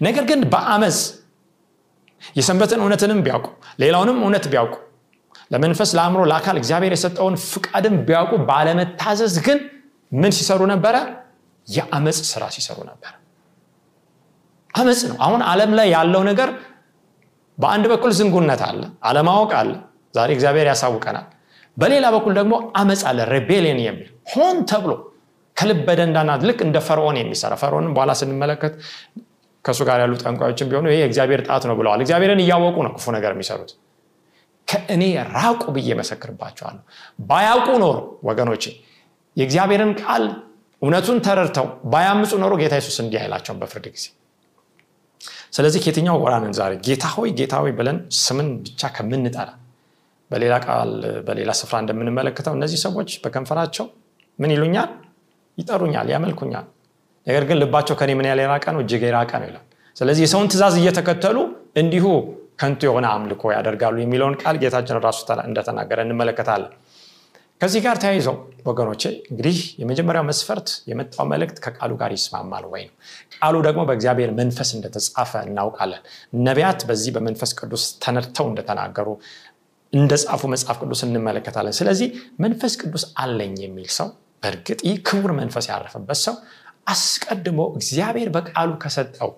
ነገር 0.00 0.24
ግን 0.30 0.40
በአመፅ 0.52 0.98
የሰንበትን 2.36 2.80
እውነትንም 2.82 3.20
ቢያውቁ 3.24 3.46
ሌላውንም 3.80 4.18
እውነት 4.22 4.44
ቢያውቁ 4.52 4.74
ለመንፈስ 5.50 5.90
ለአእምሮ 5.96 6.22
ለአካል 6.30 6.56
እግዚአብሔር 6.60 6.92
የሰጠውን 6.94 7.34
ፍቃድን 7.50 7.96
ቢያውቁ 8.06 8.32
ባለመታዘዝ 8.48 9.34
ግን 9.46 9.58
ምን 10.12 10.32
ሲሰሩ 10.32 10.60
ነበረ? 10.72 10.96
የአመፅ 11.68 12.18
ስራ 12.30 12.42
ሲሰሩ 12.54 12.78
ነበር 12.90 13.12
አመፅ 14.76 15.00
ነው። 15.08 15.16
አሁን 15.24 15.40
አለም 15.50 15.72
ላይ 15.78 15.88
ያለው 15.94 16.22
ነገር 16.30 16.48
በአንድ 17.58 17.84
በኩል 17.92 18.10
ዝንጉነት 18.18 18.62
አለ 18.66 18.80
አለማወቅ 19.08 19.52
አለ 19.60 19.70
ዛሬ 20.14 20.30
እግዚአብሔር 20.36 20.66
ያሳውቀናል። 20.70 21.26
በሌላ 21.76 22.06
በኩል 22.14 22.32
ደግሞ 22.38 22.54
አመፅ 22.80 23.02
አለ 23.08 23.18
ሬቤሊየን 23.32 23.80
የሚል 23.84 24.08
ሆን 24.32 24.56
ተብሎ 24.70 24.92
ከልብ 25.56 25.80
በደንዳናት 25.86 26.42
ልክ 26.48 26.58
እንደ 26.66 26.78
ፈርዖን 26.86 27.16
የሚሰራ 27.20 27.52
ፈርዖንም 27.60 27.92
በኋላ 27.96 28.12
ስንመለከት 28.20 28.74
ከእሱ 29.64 29.80
ጋር 29.88 29.98
ያሉ 30.02 30.14
ጠንቋዮችን 30.22 30.68
ቢሆኑ 30.70 30.86
ይሄ 30.92 31.00
እግዚአብሔር 31.08 31.40
ጣት 31.48 31.62
ነው 31.68 31.76
ብለዋል። 31.78 32.00
እግዚአብሔርን 32.04 32.40
እያወቁ 32.44 32.76
ነው 32.86 32.92
ክፉ 32.96 33.06
ነገር 33.16 33.32
የሚሰሩት። 33.34 33.70
ከእኔ 34.68 35.02
ራቁ 35.34 35.62
ብዬ 35.74 35.88
መሰክርባቸዋለሁ። 36.00 36.82
ባያውቁ 37.28 37.68
ኖሮ 37.82 37.96
ወገኖች 38.28 38.64
የእግዚአብሔርን 39.36 39.92
ቃል 40.02 40.24
እውነቱን 40.82 41.18
ተረድተው 41.26 41.66
ባያምፁ 41.92 42.32
ኖሮ 42.42 42.54
ጌታ 42.60 42.74
የሱስ 42.78 42.98
እንዲህ 43.02 43.20
አይላቸውን 43.22 43.58
በፍርድ 43.60 43.86
ጊዜ 43.94 44.06
ስለዚህ 45.56 45.80
ከየትኛው 45.84 46.16
ጎራንን 46.22 46.52
ዛሬ? 46.58 46.72
ጌታ 46.86 47.04
ሆይ 47.14 47.30
ጌታ 47.38 47.54
ሆይ 47.62 47.72
ብለን 47.78 47.98
ስምን 48.20 48.48
ብቻ 48.66 48.88
ከምንጠራ 48.96 49.48
በሌላ 50.30 50.54
ቃል 50.64 50.90
በሌላ 51.26 51.50
ስፍራ 51.60 51.76
እንደምንመለከተው 51.82 52.54
እነዚህ 52.58 52.78
ሰዎች 52.86 53.10
በከንፈራቸው 53.24 53.86
ምን 54.38 54.50
ይሉኛል? 54.54 54.90
ይጠሩኛል 55.58 56.08
ያመልኩኛል። 56.14 56.66
ነገር 57.26 57.44
ግን 57.48 57.56
ልባቸው 57.62 57.94
ከኔ 58.00 58.10
ምን 58.18 58.26
ያለ 58.30 58.40
የራቀ 58.44 58.64
ነው? 58.74 58.80
እጅግ 58.84 59.02
የራቀ 59.08 59.32
ነው 59.42 59.46
ይላል። 59.50 59.64
ስለዚህ 59.96 60.22
የሰውን 60.26 60.48
ትእዛዝ 60.52 60.74
እየተከተሉ 60.80 61.36
እንዲሁ 61.82 62.06
ከንቱ 62.60 62.80
የሆነ 62.88 63.06
አምልኮ 63.14 63.42
ያደርጋሉ 63.56 63.96
የሚለውን 64.02 64.34
ቃል 64.42 64.56
ጌታችን 64.62 65.00
ራሱ 65.06 65.18
እንደተናገረ 65.46 65.98
እንመለከታለን 66.06 66.72
ከዚህ 67.60 67.80
ጋር 67.84 67.96
ተያይዘው 68.02 68.34
ወገኖቼ 68.66 69.02
እንግዲህ 69.30 69.58
የመጀመሪያው 69.80 70.24
መስፈርት 70.28 70.68
የመጣው 70.90 71.26
መልእክት 71.32 71.56
ከቃሉ 71.64 71.92
ጋር 72.00 72.10
ይስማማል 72.16 72.64
ወይ 72.72 72.82
ነው? 72.88 72.94
ቃሉ 73.36 73.54
ደግሞ 73.66 73.80
በእግዚአብሔር 73.88 74.30
መንፈስ 74.40 74.70
እንደተጻፈ 74.76 75.32
እናውቃለን። 75.48 76.02
ነቢያት 76.46 76.80
በዚህ 76.88 77.10
በመንፈስ 77.16 77.50
ቅዱስ 77.60 77.84
ተነድተው 78.02 78.46
እንደተናገሩ 78.50 79.08
እንደጻፉ 79.92 80.42
መጽሐፍ 80.54 80.78
ቅዱስ 80.82 81.00
እንመለከታለን። 81.06 81.76
ስለዚህ 81.80 82.08
መንፈስ 82.44 82.74
ቅዱስ 82.82 83.04
አለኝ 83.22 83.56
የሚል 83.64 83.90
ሰው 83.98 84.08
በእርግጥ 84.42 84.80
ይህ 84.88 84.96
ክቡር 85.08 85.32
መንፈስ 85.40 85.66
ያረፈበት 85.72 86.20
ሰው 86.26 86.34
አስቀድሞ 86.86 87.60
እግዚአብሔር 87.76 88.30
በቃሉ 88.36 88.72
ከሰጠው 88.82 89.30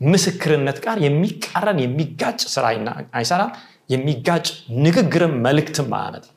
ምስክርነት 0.00 0.78
ጋር 0.84 0.98
የሚቃረን 1.04 1.80
የሚጋጭ 1.82 2.40
ስራ 2.54 2.66
አይሰራም 3.18 3.50
የሚጋጭ 3.90 4.46
ንግግርም 4.84 5.34
መልእክትም 5.46 5.90
አያመጣም 5.98 6.36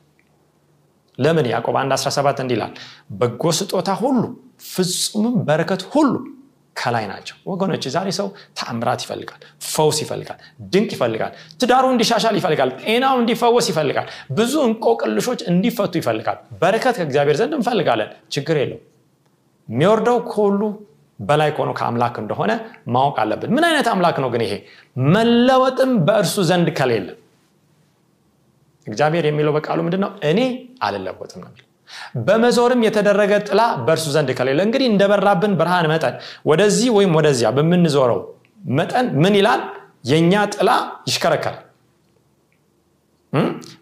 ለምን 1.19 1.47
ያዕቆብ 1.51 1.75
1 1.79 1.95
17 1.97 2.43
እንዲላል 2.43 2.71
በጎ 3.19 3.43
ስጦታ 3.57 3.89
ሁሉ 3.99 4.21
ፍጹምም 4.69 5.35
በረከት 5.47 5.81
ሁሉ 5.93 6.13
ከላይ 6.75 7.05
ናቸው። 7.09 7.35
ወገኖች 7.49 7.83
ዛሬ 7.95 8.09
ሰው 8.17 8.27
ተአምራት 8.59 9.01
ይፈልጋል 9.05 9.41
ፈውስ 9.67 9.97
ይፈልጋል 10.03 10.39
ድንቅ 10.73 10.89
ይፈልጋል 10.95 11.31
ትዳሩ 11.61 11.85
እንዲሻሻል 11.93 12.35
ይፈልጋል 12.39 12.69
ጤናው 12.81 13.15
እንዲፈወስ 13.21 13.67
ይፈልጋል 13.71 14.07
ብዙ 14.31 14.53
እንቆቅልሾች 14.69 15.41
እንዲፈቱ 15.51 15.93
ይፈልጋል 16.01 16.39
በረከት 16.61 16.95
ከእግዚአብሔር 16.99 17.37
ዘንድ 17.41 17.53
እንፈልጋለን። 17.59 18.09
ችግር 18.35 18.57
የለው 18.61 18.79
የሚወርደው 19.69 20.17
ከሁሉ 20.31 20.61
በላይ 21.19 21.49
ከሆኑ 21.55 21.71
ከአምላክ 21.79 22.15
እንደሆነ 22.21 22.51
ማወቅ 22.93 23.17
አለብን። 23.23 23.51
ምን 23.55 23.65
አይነት 23.67 23.87
አምላክ 23.91 24.17
ነው 24.23 24.29
ግን 24.33 24.41
ይሄ? 24.45 24.53
መለወጥም 25.13 25.91
በእርሱ 26.07 26.35
ዘንድ 26.49 26.69
ከሌለ 26.79 27.07
እግዚአብሔር 28.87 29.25
የሚለው 29.27 29.53
በቃሉ 29.57 29.79
ምንድነው? 29.85 30.11
እኔ 30.29 30.39
አልለወጥም 30.85 31.41
ነው 31.45 31.51
በመዞርም 32.27 32.81
የተደረገ 32.85 33.33
ጥላ 33.47 33.61
በእርሱ 33.85 34.05
ዘንድ 34.15 34.29
ከሌለ 34.37 34.59
እንግዲህ 34.67 34.87
እንደበራብን 34.91 35.53
ብርሃን 35.59 35.87
መጠን 35.91 36.15
ወደዚህ 36.49 36.89
ወይም 36.97 37.11
ወደዚያ 37.17 37.49
በምንዞረው 37.57 38.19
መጠን 38.71 39.07
ምን 39.23 39.35
ይላል? 39.39 39.61
የእኛ 40.09 40.33
ጥላ 40.55 40.69
ይሽከረከራል። 41.07 41.59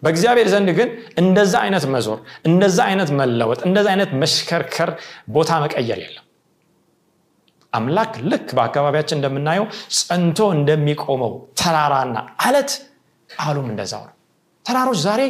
በእግዚአብሔር 0.04 0.48
ዘንድ 0.52 0.68
ግን 0.78 0.88
እንደዛ 1.20 1.54
አይነት 1.64 1.84
መዞር 1.94 2.18
እንደዛ 2.48 2.78
አይነት 2.88 3.10
መለወጥ 3.18 3.60
እንደዛ 3.68 3.86
አይነት 3.92 4.10
መሽከርከር 4.22 4.90
ቦታ 5.34 5.50
መቀየር 5.64 5.98
የለም። 6.02 6.26
አምላክ 7.72 8.14
ልክ 8.30 8.48
በአካባቢያችን 8.56 9.18
እንደምናየው 9.18 9.66
ጸንቶ 9.98 10.40
እንደሚቆመው 10.56 11.32
ተራራና 11.60 12.16
አለት 12.46 12.72
ቃሉም 13.30 13.68
እንደዛው 13.72 14.02
ነው 14.08 14.14
ተራሮች 14.66 14.98
ዛሬ 15.04 15.20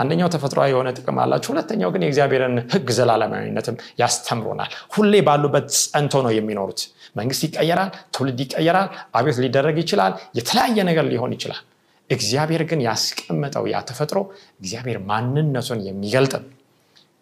አንደኛው 0.00 0.28
ተፈጥሯዊ 0.34 0.68
የሆነ 0.72 0.88
ጥቅም 0.96 1.18
አላቸው 1.22 1.50
ሁለተኛው 1.52 1.90
ግን 1.94 2.02
የእግዚአብሔርን 2.04 2.56
ህግ 2.72 2.88
ዘላለማዊነትም 2.96 3.76
ያስተምሮናል 4.02 4.72
ሁሌ 4.94 5.14
ባሉበት 5.28 5.66
ጸንቶ 5.84 6.22
ነው 6.26 6.32
የሚኖሩት። 6.36 6.80
መንግስት 7.16 7.42
ይቀየራል 7.46 7.90
ትውልድ 8.14 8.40
ይቀየራል 8.44 8.88
አቤት 9.18 9.38
ሊደረግ 9.44 9.78
ይችላል 9.82 10.12
የተለያየ 10.38 10.84
ነገር 10.90 11.06
ሊሆን 11.12 11.32
ይችላል። 11.36 11.62
እግዚአብሔር 12.10 12.62
ግን 12.70 12.80
ያስቀመጠው 12.86 13.64
ያ 13.72 13.78
ተፈጥሮ 13.88 14.18
እግዚአብሔር 14.60 14.98
ማንነቱን 15.10 15.80
የሚገልጥ 15.88 16.34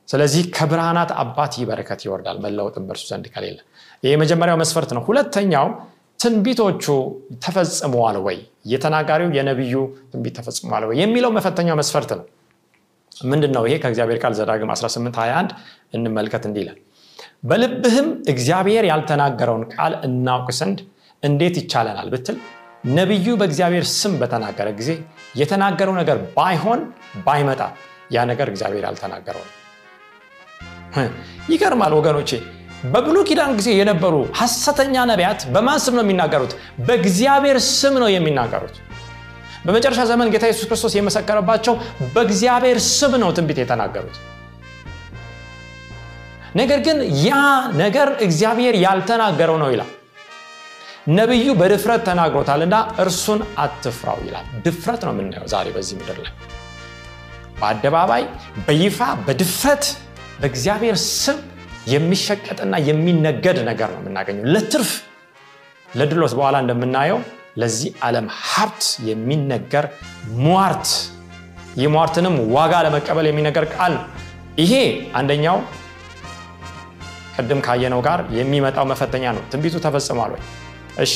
ስለዚህ 0.09 0.43
ከብርሃናት 0.55 1.11
አባት 1.23 1.53
ይህ 1.59 1.67
በረከት 1.69 2.01
ይወርዳል 2.07 2.39
መለወጥን 2.45 2.85
በእርሱ 2.87 3.05
ዘንድ 3.11 3.27
ከሌለ። 3.35 3.59
ይህ 4.03 4.11
የመጀመሪያው 4.15 4.59
መስፈርት 4.63 4.91
ነው። 4.97 5.03
ሁለተኛው 5.09 5.67
ትንቢቶቹ 6.21 6.85
ተፈጽመዋል 7.45 8.17
ወይ? 8.27 8.39
የተናጋሪው 8.73 9.29
የነቢዩ 9.37 9.75
ትንቢት 10.11 10.35
ተፈጽመዋል 10.39 10.85
ወይ? 10.89 10.95
የሚለው 11.03 11.31
መፈተኛው 11.37 11.77
መስፈርት 11.81 12.11
ነው። 12.19 12.25
ምንድን 13.13 13.53
ነው 13.57 13.63
ይሄ? 13.69 13.75
ከእግዚአብሔር 13.83 14.19
ቃል 14.23 14.35
ዘዳግም 14.39 14.71
1821 14.75 15.51
እንመልከት 15.95 16.45
እንዲለን 16.49 16.79
በልብህም 17.45 18.09
እግዚአብሔር 18.33 18.85
ያልተናገረውን 18.91 19.65
ቃል 19.75 19.93
እናውቅ 20.07 20.49
ዘንድ 20.59 20.79
እንዴት 21.23 21.57
ይቻለናል 21.61 22.09
ብትል 22.13 22.37
ነቢዩ 22.91 23.29
በእግዚአብሔር 23.41 23.85
ስም 23.93 24.13
በተናገረ 24.21 24.69
ጊዜ 24.79 24.91
የተናገረው 25.41 25.95
ነገር 26.01 26.19
ባይሆን 26.37 26.81
ባይመጣ 27.27 27.61
ያ 28.15 28.25
ነገር 28.31 28.49
እግዚአብሔር 28.53 28.85
ያልተናገረው 28.89 29.43
ነው። 29.47 29.57
ይገርማል 31.53 31.93
ወገኖቼ 31.99 32.31
በብሉ 32.85 33.17
ኪዳን 33.29 33.53
ጊዜ 33.59 33.69
የነበሩ 33.77 34.15
ሐሰተኛ 34.39 34.95
ነቢያት 35.11 35.41
በማን 35.55 35.81
ስም 35.85 35.95
ነው 35.97 36.05
የሚናገሩት? 36.05 36.53
በእግዚአብሔር 36.87 37.59
ስም 37.71 37.95
ነው 38.03 38.09
የሚናገሩት። 38.15 38.77
በመጨረሻ 39.65 40.01
ዘመን 40.11 40.29
ጌታ 40.33 40.45
ኢየሱስ 40.49 40.67
ክርስቶስ 40.69 40.93
የመሰከረባቸው 40.97 41.75
በእግዚአብሔር 42.15 42.79
ስም 42.91 43.15
ነው 43.23 43.31
ትንቢት 43.37 43.59
የተናገሩት። 43.63 44.17
ነገር 46.57 46.79
ግን 46.87 46.99
ያ 47.23 47.33
ነገር 47.81 48.09
እግዚአብሔር 48.27 48.77
ያልተናገረው 48.85 49.59
ነው 49.63 49.69
ይላል። 49.75 49.91
ነቢዩ 51.19 51.49
በድፍረት 51.61 52.03
ተናግሮታልና 52.09 52.75
እርሱን 53.03 53.41
አትፍራው 53.59 54.19
ይላል። 54.27 54.47
ድፍረት 54.65 55.03
ነው 55.07 55.13
የምናየው 55.15 55.47
ዛሬ 55.53 55.67
በዚህ 55.77 55.95
ምድር 56.01 56.19
ላይ። 56.25 56.33
በአደባባይ 57.61 58.25
በይፋ 58.67 58.99
በድፍረት 59.27 59.85
በእግዚአብሔር 60.41 60.97
ስም 61.15 61.39
የሚሸቀጥና 61.87 62.75
የሚነገድ 62.89 63.59
ነገር 63.69 63.89
ነው 63.95 64.01
የምናገኘው። 64.03 64.45
ለትርፍ 64.55 64.91
ለድሎት 65.91 66.33
በኋላ 66.39 66.57
እንደምናየው 66.65 67.19
ለዚህ 67.61 67.91
ዓለም 68.07 68.27
ሀብት 68.47 68.83
የሚነገር 69.09 69.87
ሟርት 70.45 70.89
የሟርትንም 71.81 72.35
ዋጋ 72.57 72.75
ለመቀበል 72.87 73.27
የሚነገር 73.29 73.65
ቃል 73.75 73.93
ነው። 73.99 74.05
ይሄ 74.61 74.73
አንደኛው 75.19 75.59
ቅድም 77.37 77.61
ካየነው 77.67 78.01
ጋር 78.07 78.21
የሚመጣው 78.39 78.87
መፈተኛ 78.91 79.25
ነው። 79.37 79.43
ትንቢቱ 79.53 79.77
ተፈጽሟል 79.85 80.33
ወይ? 80.35 80.43
እሺ 81.05 81.15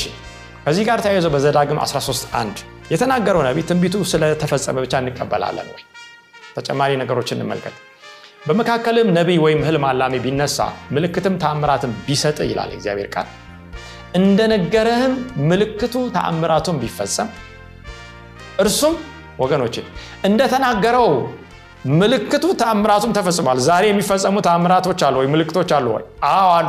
ከዚህ 0.67 0.85
ጋር 0.89 0.99
ተያይዞ 1.05 1.27
በዘዳግም 1.35 1.79
13 1.85 2.29
1 2.37 2.61
የተናገረው 2.93 3.43
ነቢ 3.49 3.59
ትንቢቱ 3.71 3.97
ስለተፈጸመ 4.13 4.77
ብቻ 4.85 4.95
እንቀበላለን 5.03 5.69
ወይ? 5.75 5.83
ተጨማሪ 6.57 6.91
ነገሮችን 7.03 7.39
እንመልከት 7.39 7.75
በመካከልም 8.45 9.09
ነቢይ 9.17 9.39
ወይም 9.45 9.61
ህልም 9.67 9.85
አላሚ 9.91 10.15
ቢነሳ 10.25 10.59
ምልክትም 10.95 11.35
ተአምራትም 11.43 11.93
ቢሰጥ 12.07 12.39
ይላል 12.49 12.71
እግዚአብሔር 12.77 13.09
ቃል። 13.15 13.29
እንደነገረህም 14.19 15.15
ምልክቱ 15.51 15.95
ተአምራቱን 16.17 16.77
ቢፈጸም 16.83 17.29
እርሱም 18.65 18.95
ወገኖች 19.43 19.77
እንደተናገረው 20.29 21.09
ምልክቱ 21.95 22.45
ተአምራቱም 22.61 23.15
ተፈጽሟል። 23.17 23.59
ዛሬ 23.69 23.85
የሚፈጸሙ 23.91 24.37
ተአምራቶች 24.47 25.01
አሉ 25.07 25.17
ወይ? 25.21 25.29
ምልክቶች 25.35 25.71
አሉ 25.77 25.87
ወይ? 25.97 26.05
አዎ 26.31 26.51
አሉ። 26.59 26.69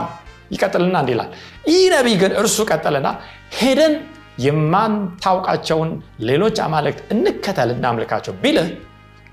ይቀጥልና 0.52 0.96
እንዲ 1.04 1.12
ይላል። 1.16 1.30
ይህ 1.70 1.84
ነቢይ 1.94 2.16
ግን 2.22 2.32
እርሱ 2.42 2.58
ቀጠልና 2.70 3.08
ሄደን 3.60 3.94
የማንታውቃቸውን 4.46 5.92
ሌሎች 6.30 6.58
አማልክት 6.66 7.00
እንከተል 7.14 7.70
እናምልካቸው 7.76 8.34
ቢልህ 8.42 8.68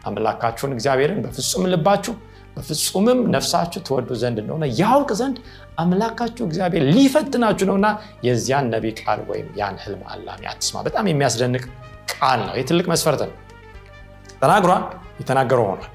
አምላካችሁን 0.07 0.73
እግዚአብሔርን 0.77 1.19
በፍጹም 1.25 1.65
ልባችሁ 1.73 2.15
በፍጹምም 2.57 3.21
ነፍሳችሁ 3.35 3.81
ትወዱ 3.87 4.09
ዘንድ 4.23 4.39
እንደሆነ 4.43 4.65
ያውቅ 4.81 5.11
ዘንድ 5.21 5.37
አምላካችሁ 5.79 6.45
እግዚአብሔር 6.49 6.85
ሊፈትናችሁ 6.91 7.67
ነውና 7.71 7.89
የዚያን 8.27 8.67
ነቢ 8.75 8.85
ቃል 9.01 9.21
ወይም 9.31 9.49
ያን 9.61 9.77
ህልም 9.85 10.03
አላሚ 10.13 10.43
አትስማ 10.53 10.83
በጣም 10.89 11.07
የሚያስደንቅ 11.11 11.63
ቃል 12.13 12.41
ነው። 12.47 12.55
ይህ 12.59 12.87
መስፈርት 12.93 13.23
ነው። 13.25 13.35
ተናግሯል 14.43 14.85
የተናገረው 15.21 15.67
ሆኗል። 15.67 15.91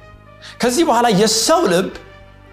ከዚህ 0.62 0.84
በኋላ 0.90 1.08
የሰው 1.22 1.62
ልብ 1.72 1.88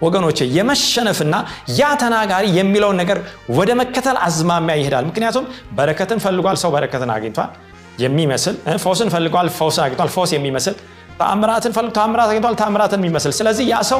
ወገኖቼ 0.01 0.39
የመሸነፍና 0.55 1.35
ያ 1.77 1.91
ተናጋሪ 2.01 2.45
የሚለውን 2.57 2.97
ነገር 3.01 3.17
ወደ 3.57 3.71
መከተል 3.81 4.17
አዝማሚያ 4.25 4.73
ይሄዳል። 4.79 5.05
ምክንያቱም 5.09 5.45
በረከትን 5.71 6.19
ፈልጓል 6.25 6.57
ሰው 6.63 6.71
በረከትን 6.75 7.11
አግኝቷል። 7.15 7.51
የሚመስል 7.99 8.55
ፈውስን 8.83 9.09
ፈልጓል 9.13 9.49
ፈውስን 9.57 9.83
አግኝቷል። 9.85 10.09
ፈውስ 10.15 10.31
የሚመስል 10.35 10.75
ተአምራትን 11.19 11.73
ፈልግ 11.75 11.91
ተአምራት 11.97 12.29
አግኝቷል 12.31 12.55
ተአምራትን 12.61 12.99
የሚመስል። 13.01 13.33
ስለዚህ 13.39 13.65
ያ 13.71 13.77
ሰው 13.91 13.99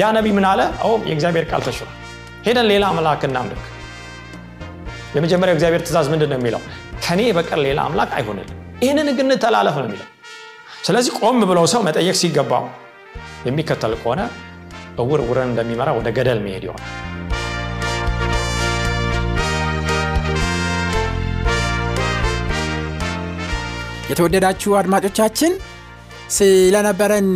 ያ 0.00 0.06
ነቢ 0.16 0.26
ምን 0.36 0.46
አለ? 0.50 0.60
የእግዚአብሔር 1.08 1.44
ቃል 1.50 1.62
ተሽሯል 1.66 1.90
ሄደን 2.46 2.66
ሌላ 2.72 2.84
አምላክ 2.92 3.22
እናምልክ። 3.28 3.62
የመጀመሪያው 5.16 5.56
እግዚአብሔር 5.56 5.82
ትእዛዝ 5.86 6.06
ምንድን 6.12 6.30
ነው 6.32 6.38
የሚለው? 6.38 6.60
ከኔ 7.04 7.20
በቀር 7.36 7.60
ሌላ 7.66 7.78
አምላክ 7.88 8.10
አይሆንልን 8.18 8.50
ይህንን 8.82 9.08
ግን 9.18 9.30
ተላለፍ 9.44 9.76
ነው 9.80 9.86
የሚለው። 9.88 10.08
ስለዚህ 10.86 11.12
ቆም 11.20 11.38
ብለው 11.50 11.66
ሰው 11.72 11.80
መጠየቅ 11.88 12.16
ሲገባው 12.22 12.64
የሚከተል 13.46 13.94
ከሆነ 14.00 14.20
እውር 15.02 15.20
ውረን 15.28 15.50
እንደሚመራ 15.50 15.90
ወደ 15.98 16.08
ገደል 16.16 16.40
መሄድ 16.46 16.64
ይሆናል። 16.66 16.90
የተወደዳችሁ 24.10 24.70
አድማጮቻችን 24.80 25.52
ስለነበረን 26.32 27.28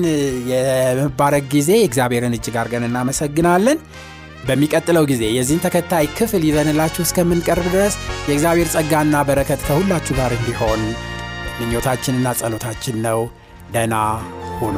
የመባረክ 0.51 1.47
ጊዜ 1.55 1.71
እግዚአብሔርን 1.87 2.37
እጅግ 2.37 2.57
አድርገን 2.61 2.87
እናመሰግናለን። 2.89 3.79
በሚቀጥለው 4.47 5.05
ጊዜ 5.11 5.23
የዚህን 5.37 5.63
ተከታይ 5.65 6.07
ክፍል 6.19 6.43
ይዘንላችሁ 6.49 7.03
እስከምንቀርብ 7.05 7.67
ድረስ 7.75 7.95
የእግዚአብሔር 8.29 8.71
ጸጋና 8.75 9.25
በረከት 9.29 9.65
ከሁላችሁ 9.67 10.17
ጋር 10.21 10.35
እንዲሆን 10.39 10.83
ምኞታችንና 11.59 12.37
ጸሎታችን 12.41 12.99
ነው። 13.07 13.21
ደና 13.73 13.95
ሁኑ 14.59 14.77